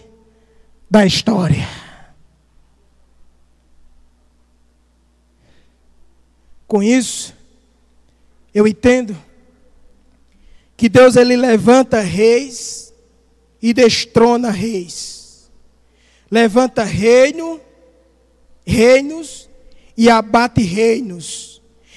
[0.88, 1.68] da história.
[6.68, 7.36] Com isso,
[8.54, 9.18] eu entendo
[10.82, 12.92] que Deus ele levanta reis
[13.62, 15.48] e destrona reis.
[16.32, 17.62] Levanta reino,
[18.66, 19.48] reinos
[19.96, 21.51] e abate reinos.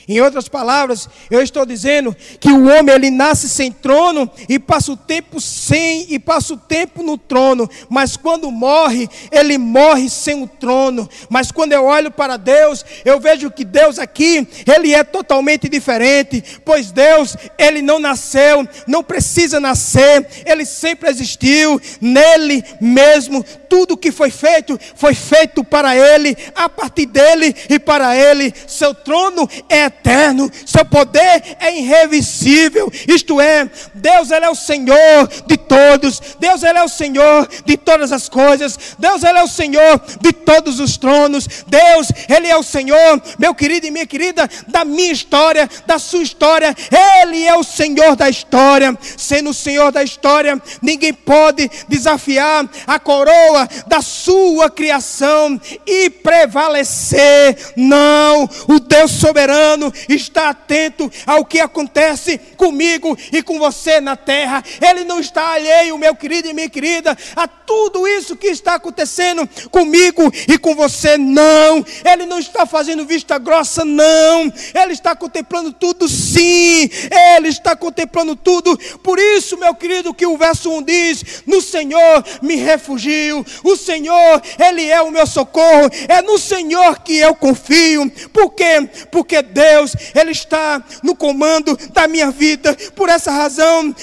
[0.07, 4.93] Em outras palavras, eu estou dizendo que o homem ele nasce sem trono e passa
[4.93, 10.43] o tempo sem e passa o tempo no trono, mas quando morre, ele morre sem
[10.43, 11.09] o trono.
[11.31, 16.43] Mas quando eu olho para Deus, eu vejo que Deus aqui, ele é totalmente diferente,
[16.65, 23.45] pois Deus, ele não nasceu, não precisa nascer, ele sempre existiu, nele mesmo
[23.75, 28.55] tudo que foi feito foi feito para ele, a partir dele e para ele.
[28.67, 32.93] Seu trono é eterno, seu poder é irreversível.
[33.09, 36.21] Isto é, Deus ele é o Senhor de todos.
[36.39, 38.79] Deus ele é o Senhor de todas as coisas.
[38.99, 41.49] Deus ele é o Senhor de todos os tronos.
[41.67, 46.23] Deus, ele é o Senhor, meu querido e minha querida, da minha história, da sua
[46.23, 46.75] história.
[47.23, 48.97] Ele é o Senhor da história.
[49.17, 57.73] Sendo o Senhor da história, ninguém pode desafiar a coroa da sua criação e prevalecer.
[57.77, 64.63] Não, o Deus soberano está atento ao que acontece comigo e com você na terra.
[64.81, 69.49] Ele não está alheio, meu querido e minha querida, a tudo isso que está acontecendo
[69.71, 71.85] comigo e com você, não.
[72.05, 74.53] Ele não está fazendo vista grossa, não.
[74.75, 76.89] Ele está contemplando tudo, sim.
[77.37, 78.77] Ele está contemplando tudo.
[79.03, 84.43] Por isso, meu querido, que o verso 1 diz: No Senhor me refugio, o Senhor,
[84.59, 88.11] Ele é o meu socorro, é no Senhor que eu confio.
[88.33, 88.89] Por quê?
[89.11, 92.77] Porque Deus Deus, Ele está no comando da minha vida.
[92.95, 93.95] Por essa razão,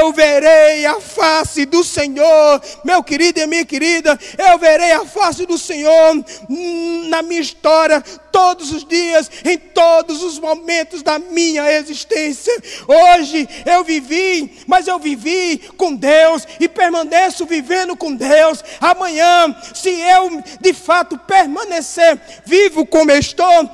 [0.00, 5.46] eu verei a face do Senhor, meu querido e minha querida, eu verei a face
[5.46, 6.24] do Senhor
[7.08, 8.02] na minha história
[8.32, 12.52] todos os dias, em todos os momentos da minha existência.
[12.88, 18.64] Hoje eu vivi, mas eu vivi com Deus e permaneço vivendo com Deus.
[18.80, 23.70] Amanhã, se eu de fato permanecer vivo como estou,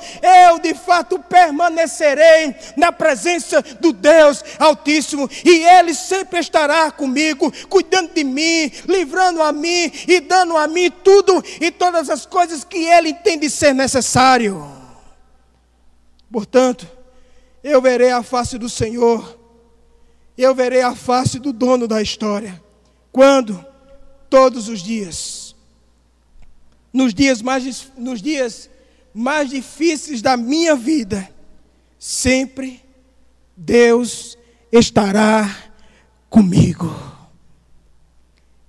[0.49, 8.13] eu de fato permanecerei na presença do Deus Altíssimo e Ele sempre estará comigo, cuidando
[8.13, 12.79] de mim, livrando a mim e dando a mim tudo e todas as coisas que
[12.79, 14.67] Ele entende ser necessário.
[16.31, 16.89] Portanto,
[17.63, 19.39] eu verei a face do Senhor,
[20.37, 22.61] eu verei a face do dono da história.
[23.13, 23.65] Quando?
[24.29, 25.55] Todos os dias.
[26.93, 28.69] Nos dias mais, nos dias
[29.15, 31.29] mais difíceis da minha vida,
[31.99, 32.83] sempre
[33.57, 34.39] Deus
[34.71, 35.71] estará
[36.31, 36.89] comigo.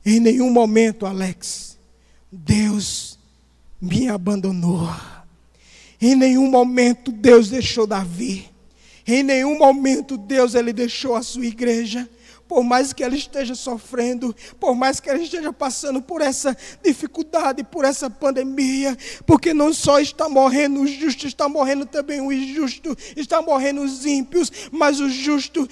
[0.05, 1.77] Em nenhum momento, Alex,
[2.31, 3.19] Deus
[3.81, 4.89] me abandonou.
[6.01, 8.49] Em nenhum momento Deus deixou Davi.
[9.05, 12.09] Em nenhum momento Deus ele deixou a sua igreja
[12.49, 17.63] por mais que ela esteja sofrendo, por mais que ela esteja passando por essa dificuldade,
[17.63, 22.97] por essa pandemia, porque não só está morrendo o justo, está morrendo também o injusto,
[23.15, 25.69] está morrendo os ímpios, mas o justo,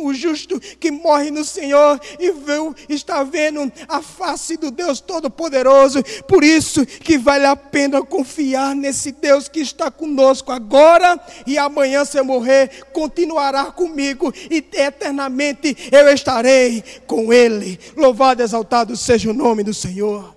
[0.00, 6.00] o justo que morre no Senhor e viu, está vendo a face do Deus Todo-Poderoso,
[6.28, 12.04] por isso que vale a pena confiar nesse Deus que está conosco agora e amanhã
[12.04, 17.78] se eu morrer, continuará comigo e eternamente eu eu estarei com ele.
[17.96, 20.34] Louvado e exaltado seja o nome do Senhor.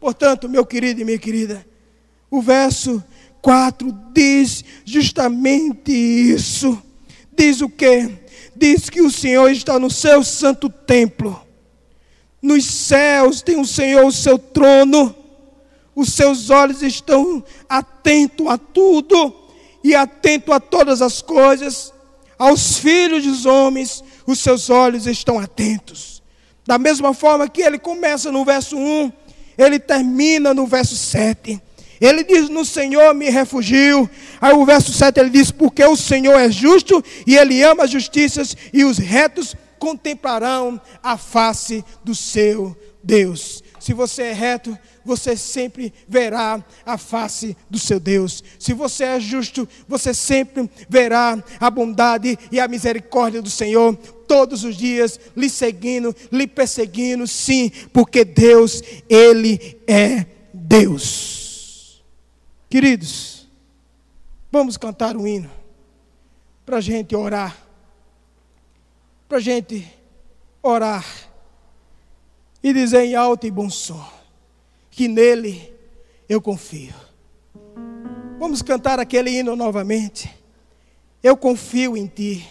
[0.00, 1.64] Portanto, meu querido e minha querida,
[2.30, 3.02] o verso
[3.40, 6.82] 4 diz justamente isso.
[7.36, 8.10] Diz o que?
[8.56, 11.40] Diz que o Senhor está no seu santo templo.
[12.40, 15.14] Nos céus tem o Senhor o seu trono.
[15.94, 19.34] Os seus olhos estão atentos a tudo
[19.82, 21.92] e atento a todas as coisas.
[22.38, 26.22] Aos filhos dos homens, os seus olhos estão atentos.
[26.66, 29.12] Da mesma forma que ele começa no verso 1,
[29.56, 31.60] ele termina no verso 7.
[32.00, 34.08] Ele diz: No Senhor me refugio.
[34.40, 37.90] Aí o verso 7 ele diz: Porque o Senhor é justo e ele ama as
[37.90, 43.63] justiças e os retos contemplarão a face do seu Deus.
[43.84, 48.42] Se você é reto, você sempre verá a face do seu Deus.
[48.58, 53.94] Se você é justo, você sempre verá a bondade e a misericórdia do Senhor
[54.26, 60.24] todos os dias, lhe seguindo, lhe perseguindo, sim, porque Deus, Ele é
[60.54, 62.02] Deus.
[62.70, 63.46] Queridos,
[64.50, 65.50] vamos cantar um hino
[66.64, 67.54] para a gente orar,
[69.28, 69.86] para a gente
[70.62, 71.33] orar
[72.64, 74.02] e dizer em alto e bom som
[74.90, 75.70] que nele
[76.26, 76.94] eu confio.
[78.38, 80.34] Vamos cantar aquele hino novamente.
[81.22, 82.42] Eu confio em ti.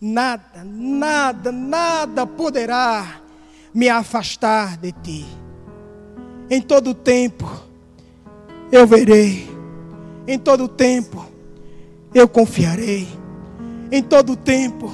[0.00, 3.20] Nada, nada, nada poderá
[3.74, 5.26] me afastar de ti.
[6.48, 7.44] Em todo tempo
[8.70, 9.46] eu verei.
[10.26, 11.26] Em todo tempo
[12.14, 13.06] eu confiarei.
[13.90, 14.90] Em todo tempo,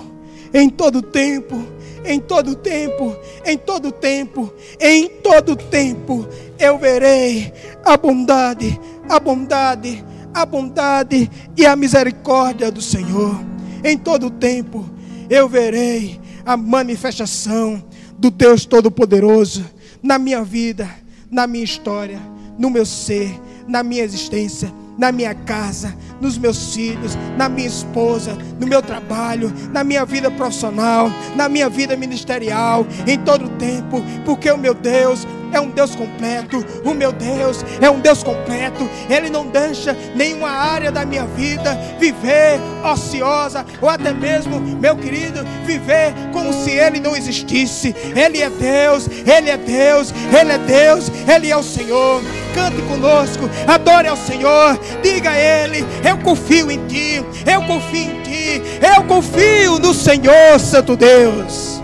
[0.52, 1.64] em todo tempo
[2.05, 6.26] em todo tempo, em todo tempo, em todo tempo,
[6.59, 7.53] eu verei
[7.84, 8.78] a bondade,
[9.09, 13.38] a bondade, a bondade e a misericórdia do Senhor.
[13.84, 14.88] Em todo tempo,
[15.30, 17.82] eu verei a manifestação
[18.18, 19.64] do Deus Todo-Poderoso
[20.03, 20.88] na minha vida,
[21.30, 22.20] na minha história,
[22.59, 28.36] no meu ser, na minha existência na minha casa, nos meus filhos, na minha esposa,
[28.59, 34.03] no meu trabalho, na minha vida profissional, na minha vida ministerial, em todo o tempo,
[34.24, 36.64] porque o meu Deus é um Deus completo.
[36.84, 38.88] O meu Deus é um Deus completo.
[39.09, 42.59] Ele não deixa nenhuma área da minha vida viver
[42.92, 47.94] ociosa, ou até mesmo, meu querido, viver como se Ele não existisse.
[48.14, 52.22] Ele é Deus, Ele é Deus, Ele é Deus, Ele é o Senhor.
[52.55, 58.22] Cante conosco, adore ao Senhor, diga a Ele: Eu confio em Ti, eu confio em
[58.22, 58.62] Ti,
[58.96, 61.82] eu confio no Senhor, Santo Deus.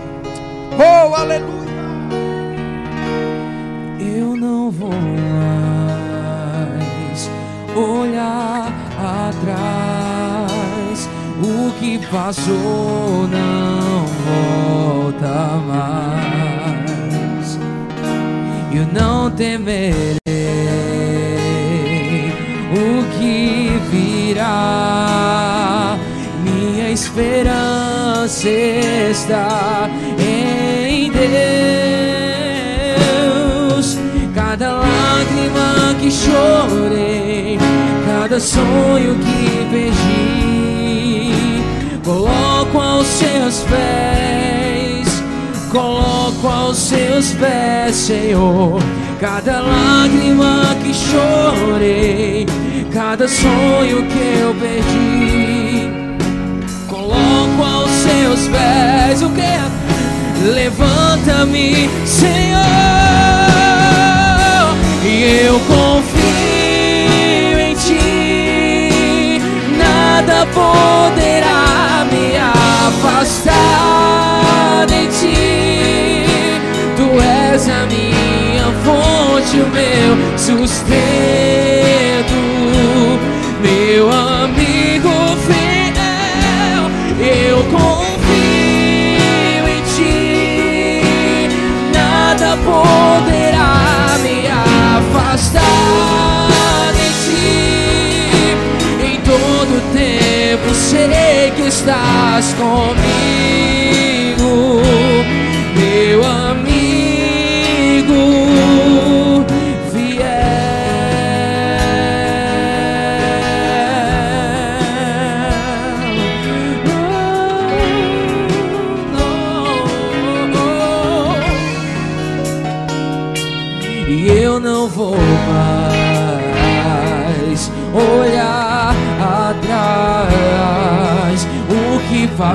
[0.77, 1.54] Oh, aleluia.
[4.65, 7.29] Não vou mais
[7.75, 8.73] olhar
[9.29, 11.07] atrás.
[11.39, 17.59] O que passou não volta mais.
[18.73, 20.17] Eu não temerei
[22.71, 25.95] o que virá.
[26.43, 29.87] Minha esperança está
[36.05, 37.57] que chorei,
[38.05, 41.33] cada sonho que perdi,
[42.03, 45.23] coloco aos seus pés,
[45.71, 48.79] coloco aos seus pés, Senhor.
[49.19, 52.45] Cada lágrima que chorei,
[52.93, 55.89] cada sonho que eu perdi,
[56.87, 59.23] coloco aos seus pés.
[59.23, 59.55] O que?
[60.53, 63.74] Levanta-me, Senhor
[65.25, 69.41] eu confio em ti,
[69.75, 72.37] nada poderá me
[73.17, 73.65] afastar
[74.85, 76.25] de ti.
[76.95, 81.64] Tu és a minha fonte, o meu sustento,
[101.75, 103.74] estás comigo,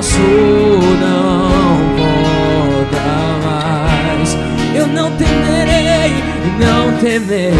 [0.01, 3.05] passou não volta
[3.45, 4.29] mais.
[4.73, 6.11] Eu não temerei,
[6.59, 7.53] não temerei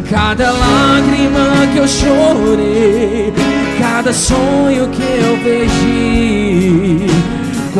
[0.09, 3.33] Cada lágrima que eu chorei,
[3.81, 6.92] cada sonho que eu perdi,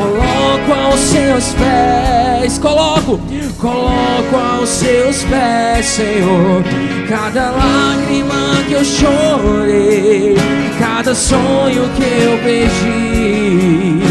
[0.04, 2.58] coloco aos seus pés.
[2.58, 3.20] Coloco,
[3.60, 6.64] coloco aos seus pés, Senhor.
[7.08, 10.36] Cada lágrima que eu chorei,
[10.80, 14.02] cada sonho que eu perdi,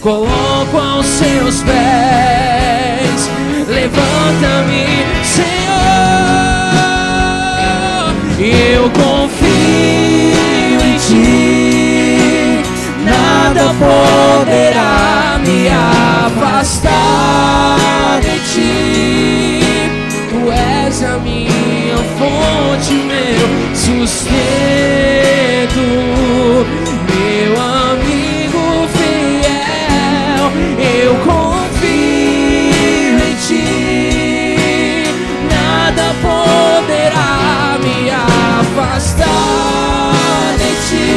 [0.00, 3.30] coloco aos seus pés.
[3.68, 4.86] Levanta-me,
[5.24, 5.54] Senhor.
[8.38, 12.62] Eu confio em ti.
[13.04, 16.90] Nada poderá me afastar
[18.20, 19.60] de ti.
[20.30, 24.24] Tu és a minha fonte, meu sustento,
[27.10, 30.44] meu amigo fiel.
[30.78, 33.68] Eu confio em ti.
[35.50, 37.32] Nada poderá
[37.82, 39.26] me afastar
[40.58, 41.10] de ti.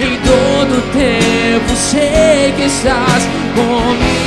[0.00, 1.70] Em todo tempo
[2.68, 4.17] estás comigo,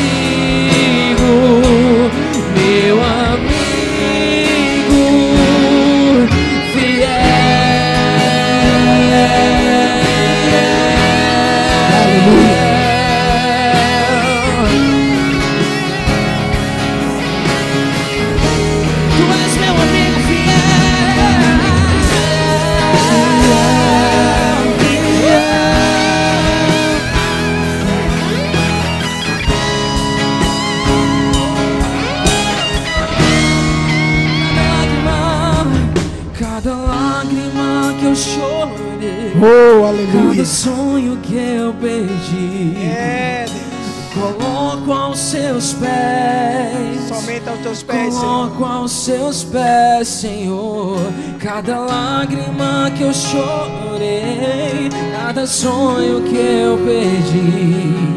[39.43, 40.45] Oh, cada aleluia.
[40.45, 44.13] sonho que eu perdi, É, Deus.
[44.13, 47.07] coloco aos seus pés.
[47.07, 48.49] Somente aos teus pés, Senhor.
[48.51, 50.99] Coloco aos seus pés, Senhor,
[51.39, 54.89] cada lágrima que eu chorei,
[55.25, 58.11] cada sonho que eu perdi.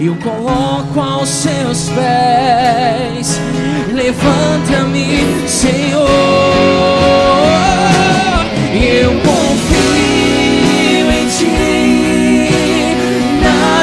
[0.00, 3.40] Eu coloco aos seus pés,
[3.92, 6.08] levanta-me, Senhor.
[8.72, 9.12] Eu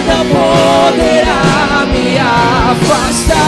[0.02, 3.42] nada poderá me afastar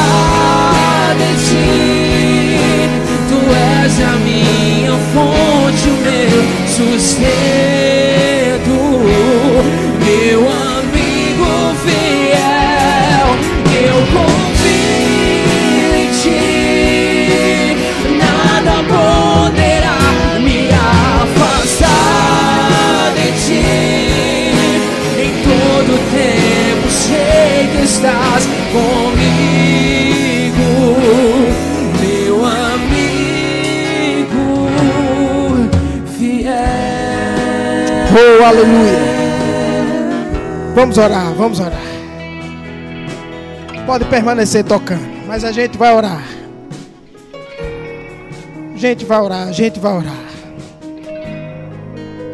[1.18, 2.89] de ti.
[3.30, 3.38] Tu
[3.86, 7.24] és a minha fonte, o meu sustento,
[10.06, 10.72] meu amigo
[38.16, 38.99] Oh, aleluia.
[40.76, 41.82] Vamos orar, vamos orar.
[43.88, 46.24] Pode permanecer tocando, mas a gente vai orar.
[48.72, 50.24] A gente vai orar, a gente vai orar.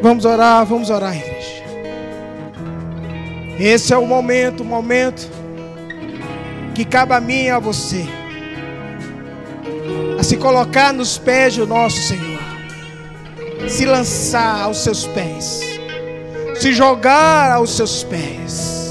[0.01, 1.63] Vamos orar, vamos orar, igreja.
[3.57, 5.29] Esse é o momento, o momento
[6.75, 8.05] que cabe a mim e a você.
[10.19, 12.28] A se colocar nos pés do nosso Senhor.
[13.67, 15.79] Se lançar aos seus pés
[16.59, 18.89] se jogar aos seus pés.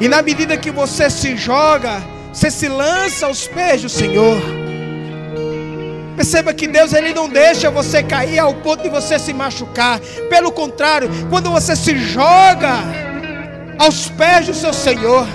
[0.00, 2.02] E na medida que você se joga,
[2.32, 4.40] você se lança aos pés do Senhor.
[6.16, 10.00] Perceba que Deus ele não deixa você cair ao ponto de você se machucar.
[10.30, 12.72] Pelo contrário, quando você se joga
[13.78, 15.26] aos pés do seu Senhor,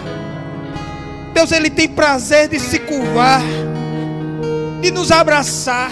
[1.34, 3.42] Deus ele tem prazer de se curvar,
[4.82, 5.92] de nos abraçar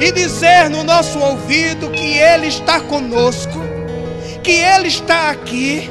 [0.00, 3.60] e dizer no nosso ouvido que Ele está conosco,
[4.42, 5.90] que Ele está aqui,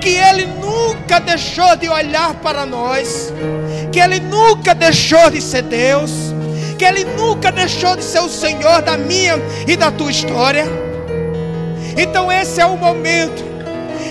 [0.00, 3.32] que Ele nunca deixou de olhar para nós,
[3.90, 6.10] que Ele nunca deixou de ser Deus,
[6.78, 9.34] que Ele nunca deixou de ser o Senhor da minha
[9.66, 10.66] e da tua história.
[11.96, 13.42] Então, esse é o momento,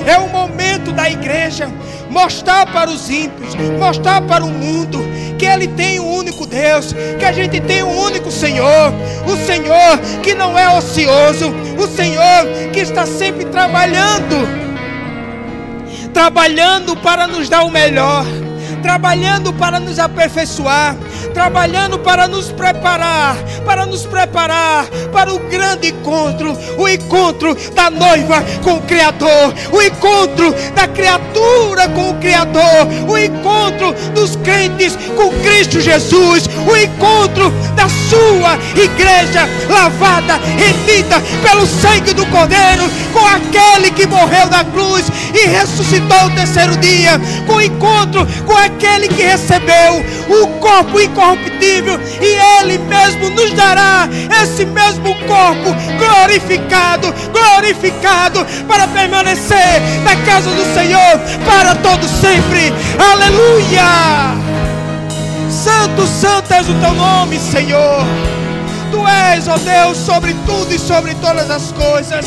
[0.06, 1.70] é o momento da igreja
[2.12, 5.00] mostrar para os ímpios, mostrar para o mundo
[5.42, 8.94] que Ele tem um único Deus, que a gente tem um único Senhor,
[9.26, 14.48] o Senhor que não é ocioso, o Senhor que está sempre trabalhando,
[16.14, 18.24] trabalhando para nos dar o melhor,
[18.82, 20.96] trabalhando para nos aperfeiçoar,
[21.34, 28.44] trabalhando para nos preparar, para nos preparar para o grande encontro, o encontro da noiva
[28.64, 35.30] com o Criador, o encontro da criatura com o Criador, o encontro dos crentes com
[35.42, 43.92] Cristo Jesus, o encontro da sua igreja lavada, remida pelo sangue do Cordeiro, com aquele
[43.92, 49.24] que morreu na cruz e ressuscitou o terceiro dia, com o encontro com aquele que
[49.24, 54.08] recebeu o corpo incorruptível e ele mesmo nos dará
[54.42, 62.74] esse mesmo corpo glorificado, glorificado para permanecer na casa do Senhor para todo sempre.
[62.98, 64.42] Aleluia!
[65.50, 68.06] Santo, santo és o teu nome, Senhor.
[68.92, 72.26] Tu és, ó Deus, sobre tudo e sobre todas as coisas.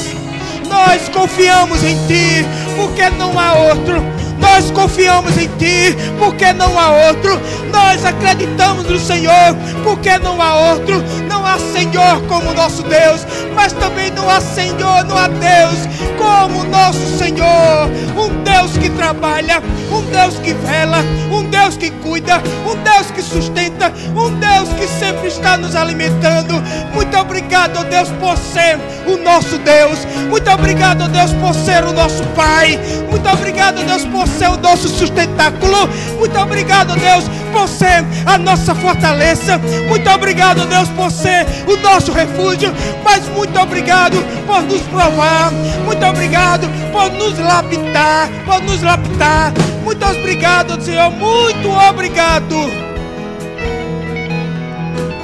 [0.68, 4.23] Nós confiamos em Ti, porque não há outro.
[4.44, 7.40] Nós confiamos em Ti, porque não há outro.
[7.72, 11.02] Nós acreditamos no Senhor, porque não há outro.
[11.28, 15.78] Não há Senhor como nosso Deus, mas também não há Senhor, não há Deus
[16.18, 17.90] como nosso Senhor.
[18.16, 20.98] Um Deus que trabalha, um Deus que vela,
[21.30, 26.54] um Deus que cuida, um Deus que sustenta, um Deus que sempre está nos alimentando.
[26.94, 30.04] Muito obrigado, Deus, por ser o nosso Deus.
[30.28, 32.78] Muito obrigado, Deus, por ser o nosso Pai.
[33.10, 35.88] Muito obrigado, Deus, por ser o nosso sustentáculo.
[36.18, 39.58] Muito obrigado, Deus, por ser a nossa fortaleza.
[39.88, 42.72] Muito obrigado, Deus, por ser o nosso refúgio.
[43.04, 44.16] Mas muito obrigado
[44.46, 45.52] por nos provar.
[45.84, 49.52] Muito obrigado por nos lapidar, por nos lapidar.
[49.84, 51.10] Muito obrigado, Senhor.
[51.10, 52.56] Muito obrigado.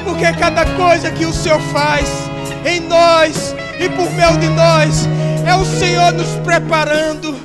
[0.04, 2.30] Porque cada coisa que o Senhor faz
[2.64, 5.08] em nós e por meio de nós
[5.46, 7.39] é o Senhor nos preparando,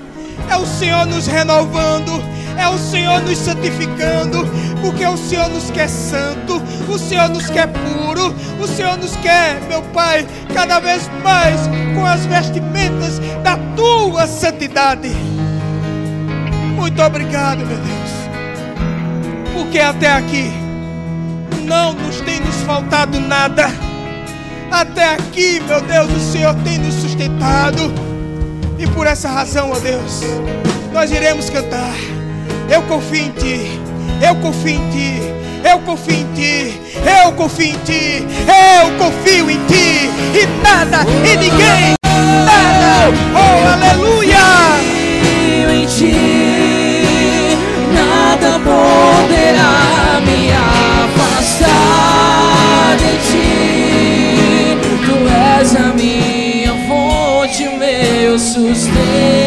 [0.50, 2.24] é o Senhor nos renovando,
[2.58, 4.48] é o Senhor nos santificando,
[4.82, 9.62] porque o Senhor nos quer santo, o Senhor nos quer puro, o Senhor nos quer,
[9.68, 11.60] meu Pai, cada vez mais
[11.96, 15.10] com as vestimentas da tua santidade.
[16.76, 20.52] Muito obrigado, meu Deus, porque até aqui
[21.66, 23.66] não nos tem nos faltado nada.
[24.72, 28.05] Até aqui, meu Deus, o Senhor tem nos sustentado.
[28.78, 30.22] E por essa razão, ó Deus,
[30.92, 31.96] nós iremos cantar.
[32.70, 33.80] Eu confio em Ti,
[34.22, 35.22] eu confio em Ti,
[35.70, 36.82] eu confio em Ti,
[37.24, 38.26] eu confio em Ti,
[38.82, 40.10] eu confio em Ti.
[40.34, 44.45] E nada e ninguém, nada, oh aleluia.
[58.46, 59.45] Meu sustento,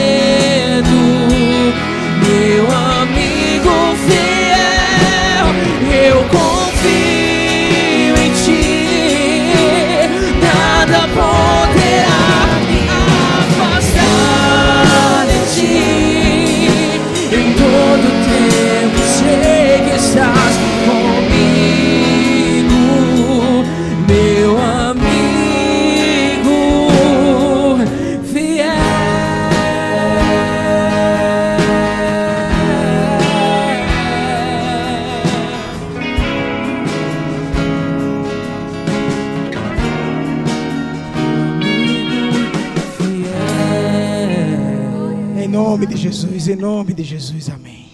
[46.49, 47.28] Em nome de Jesus,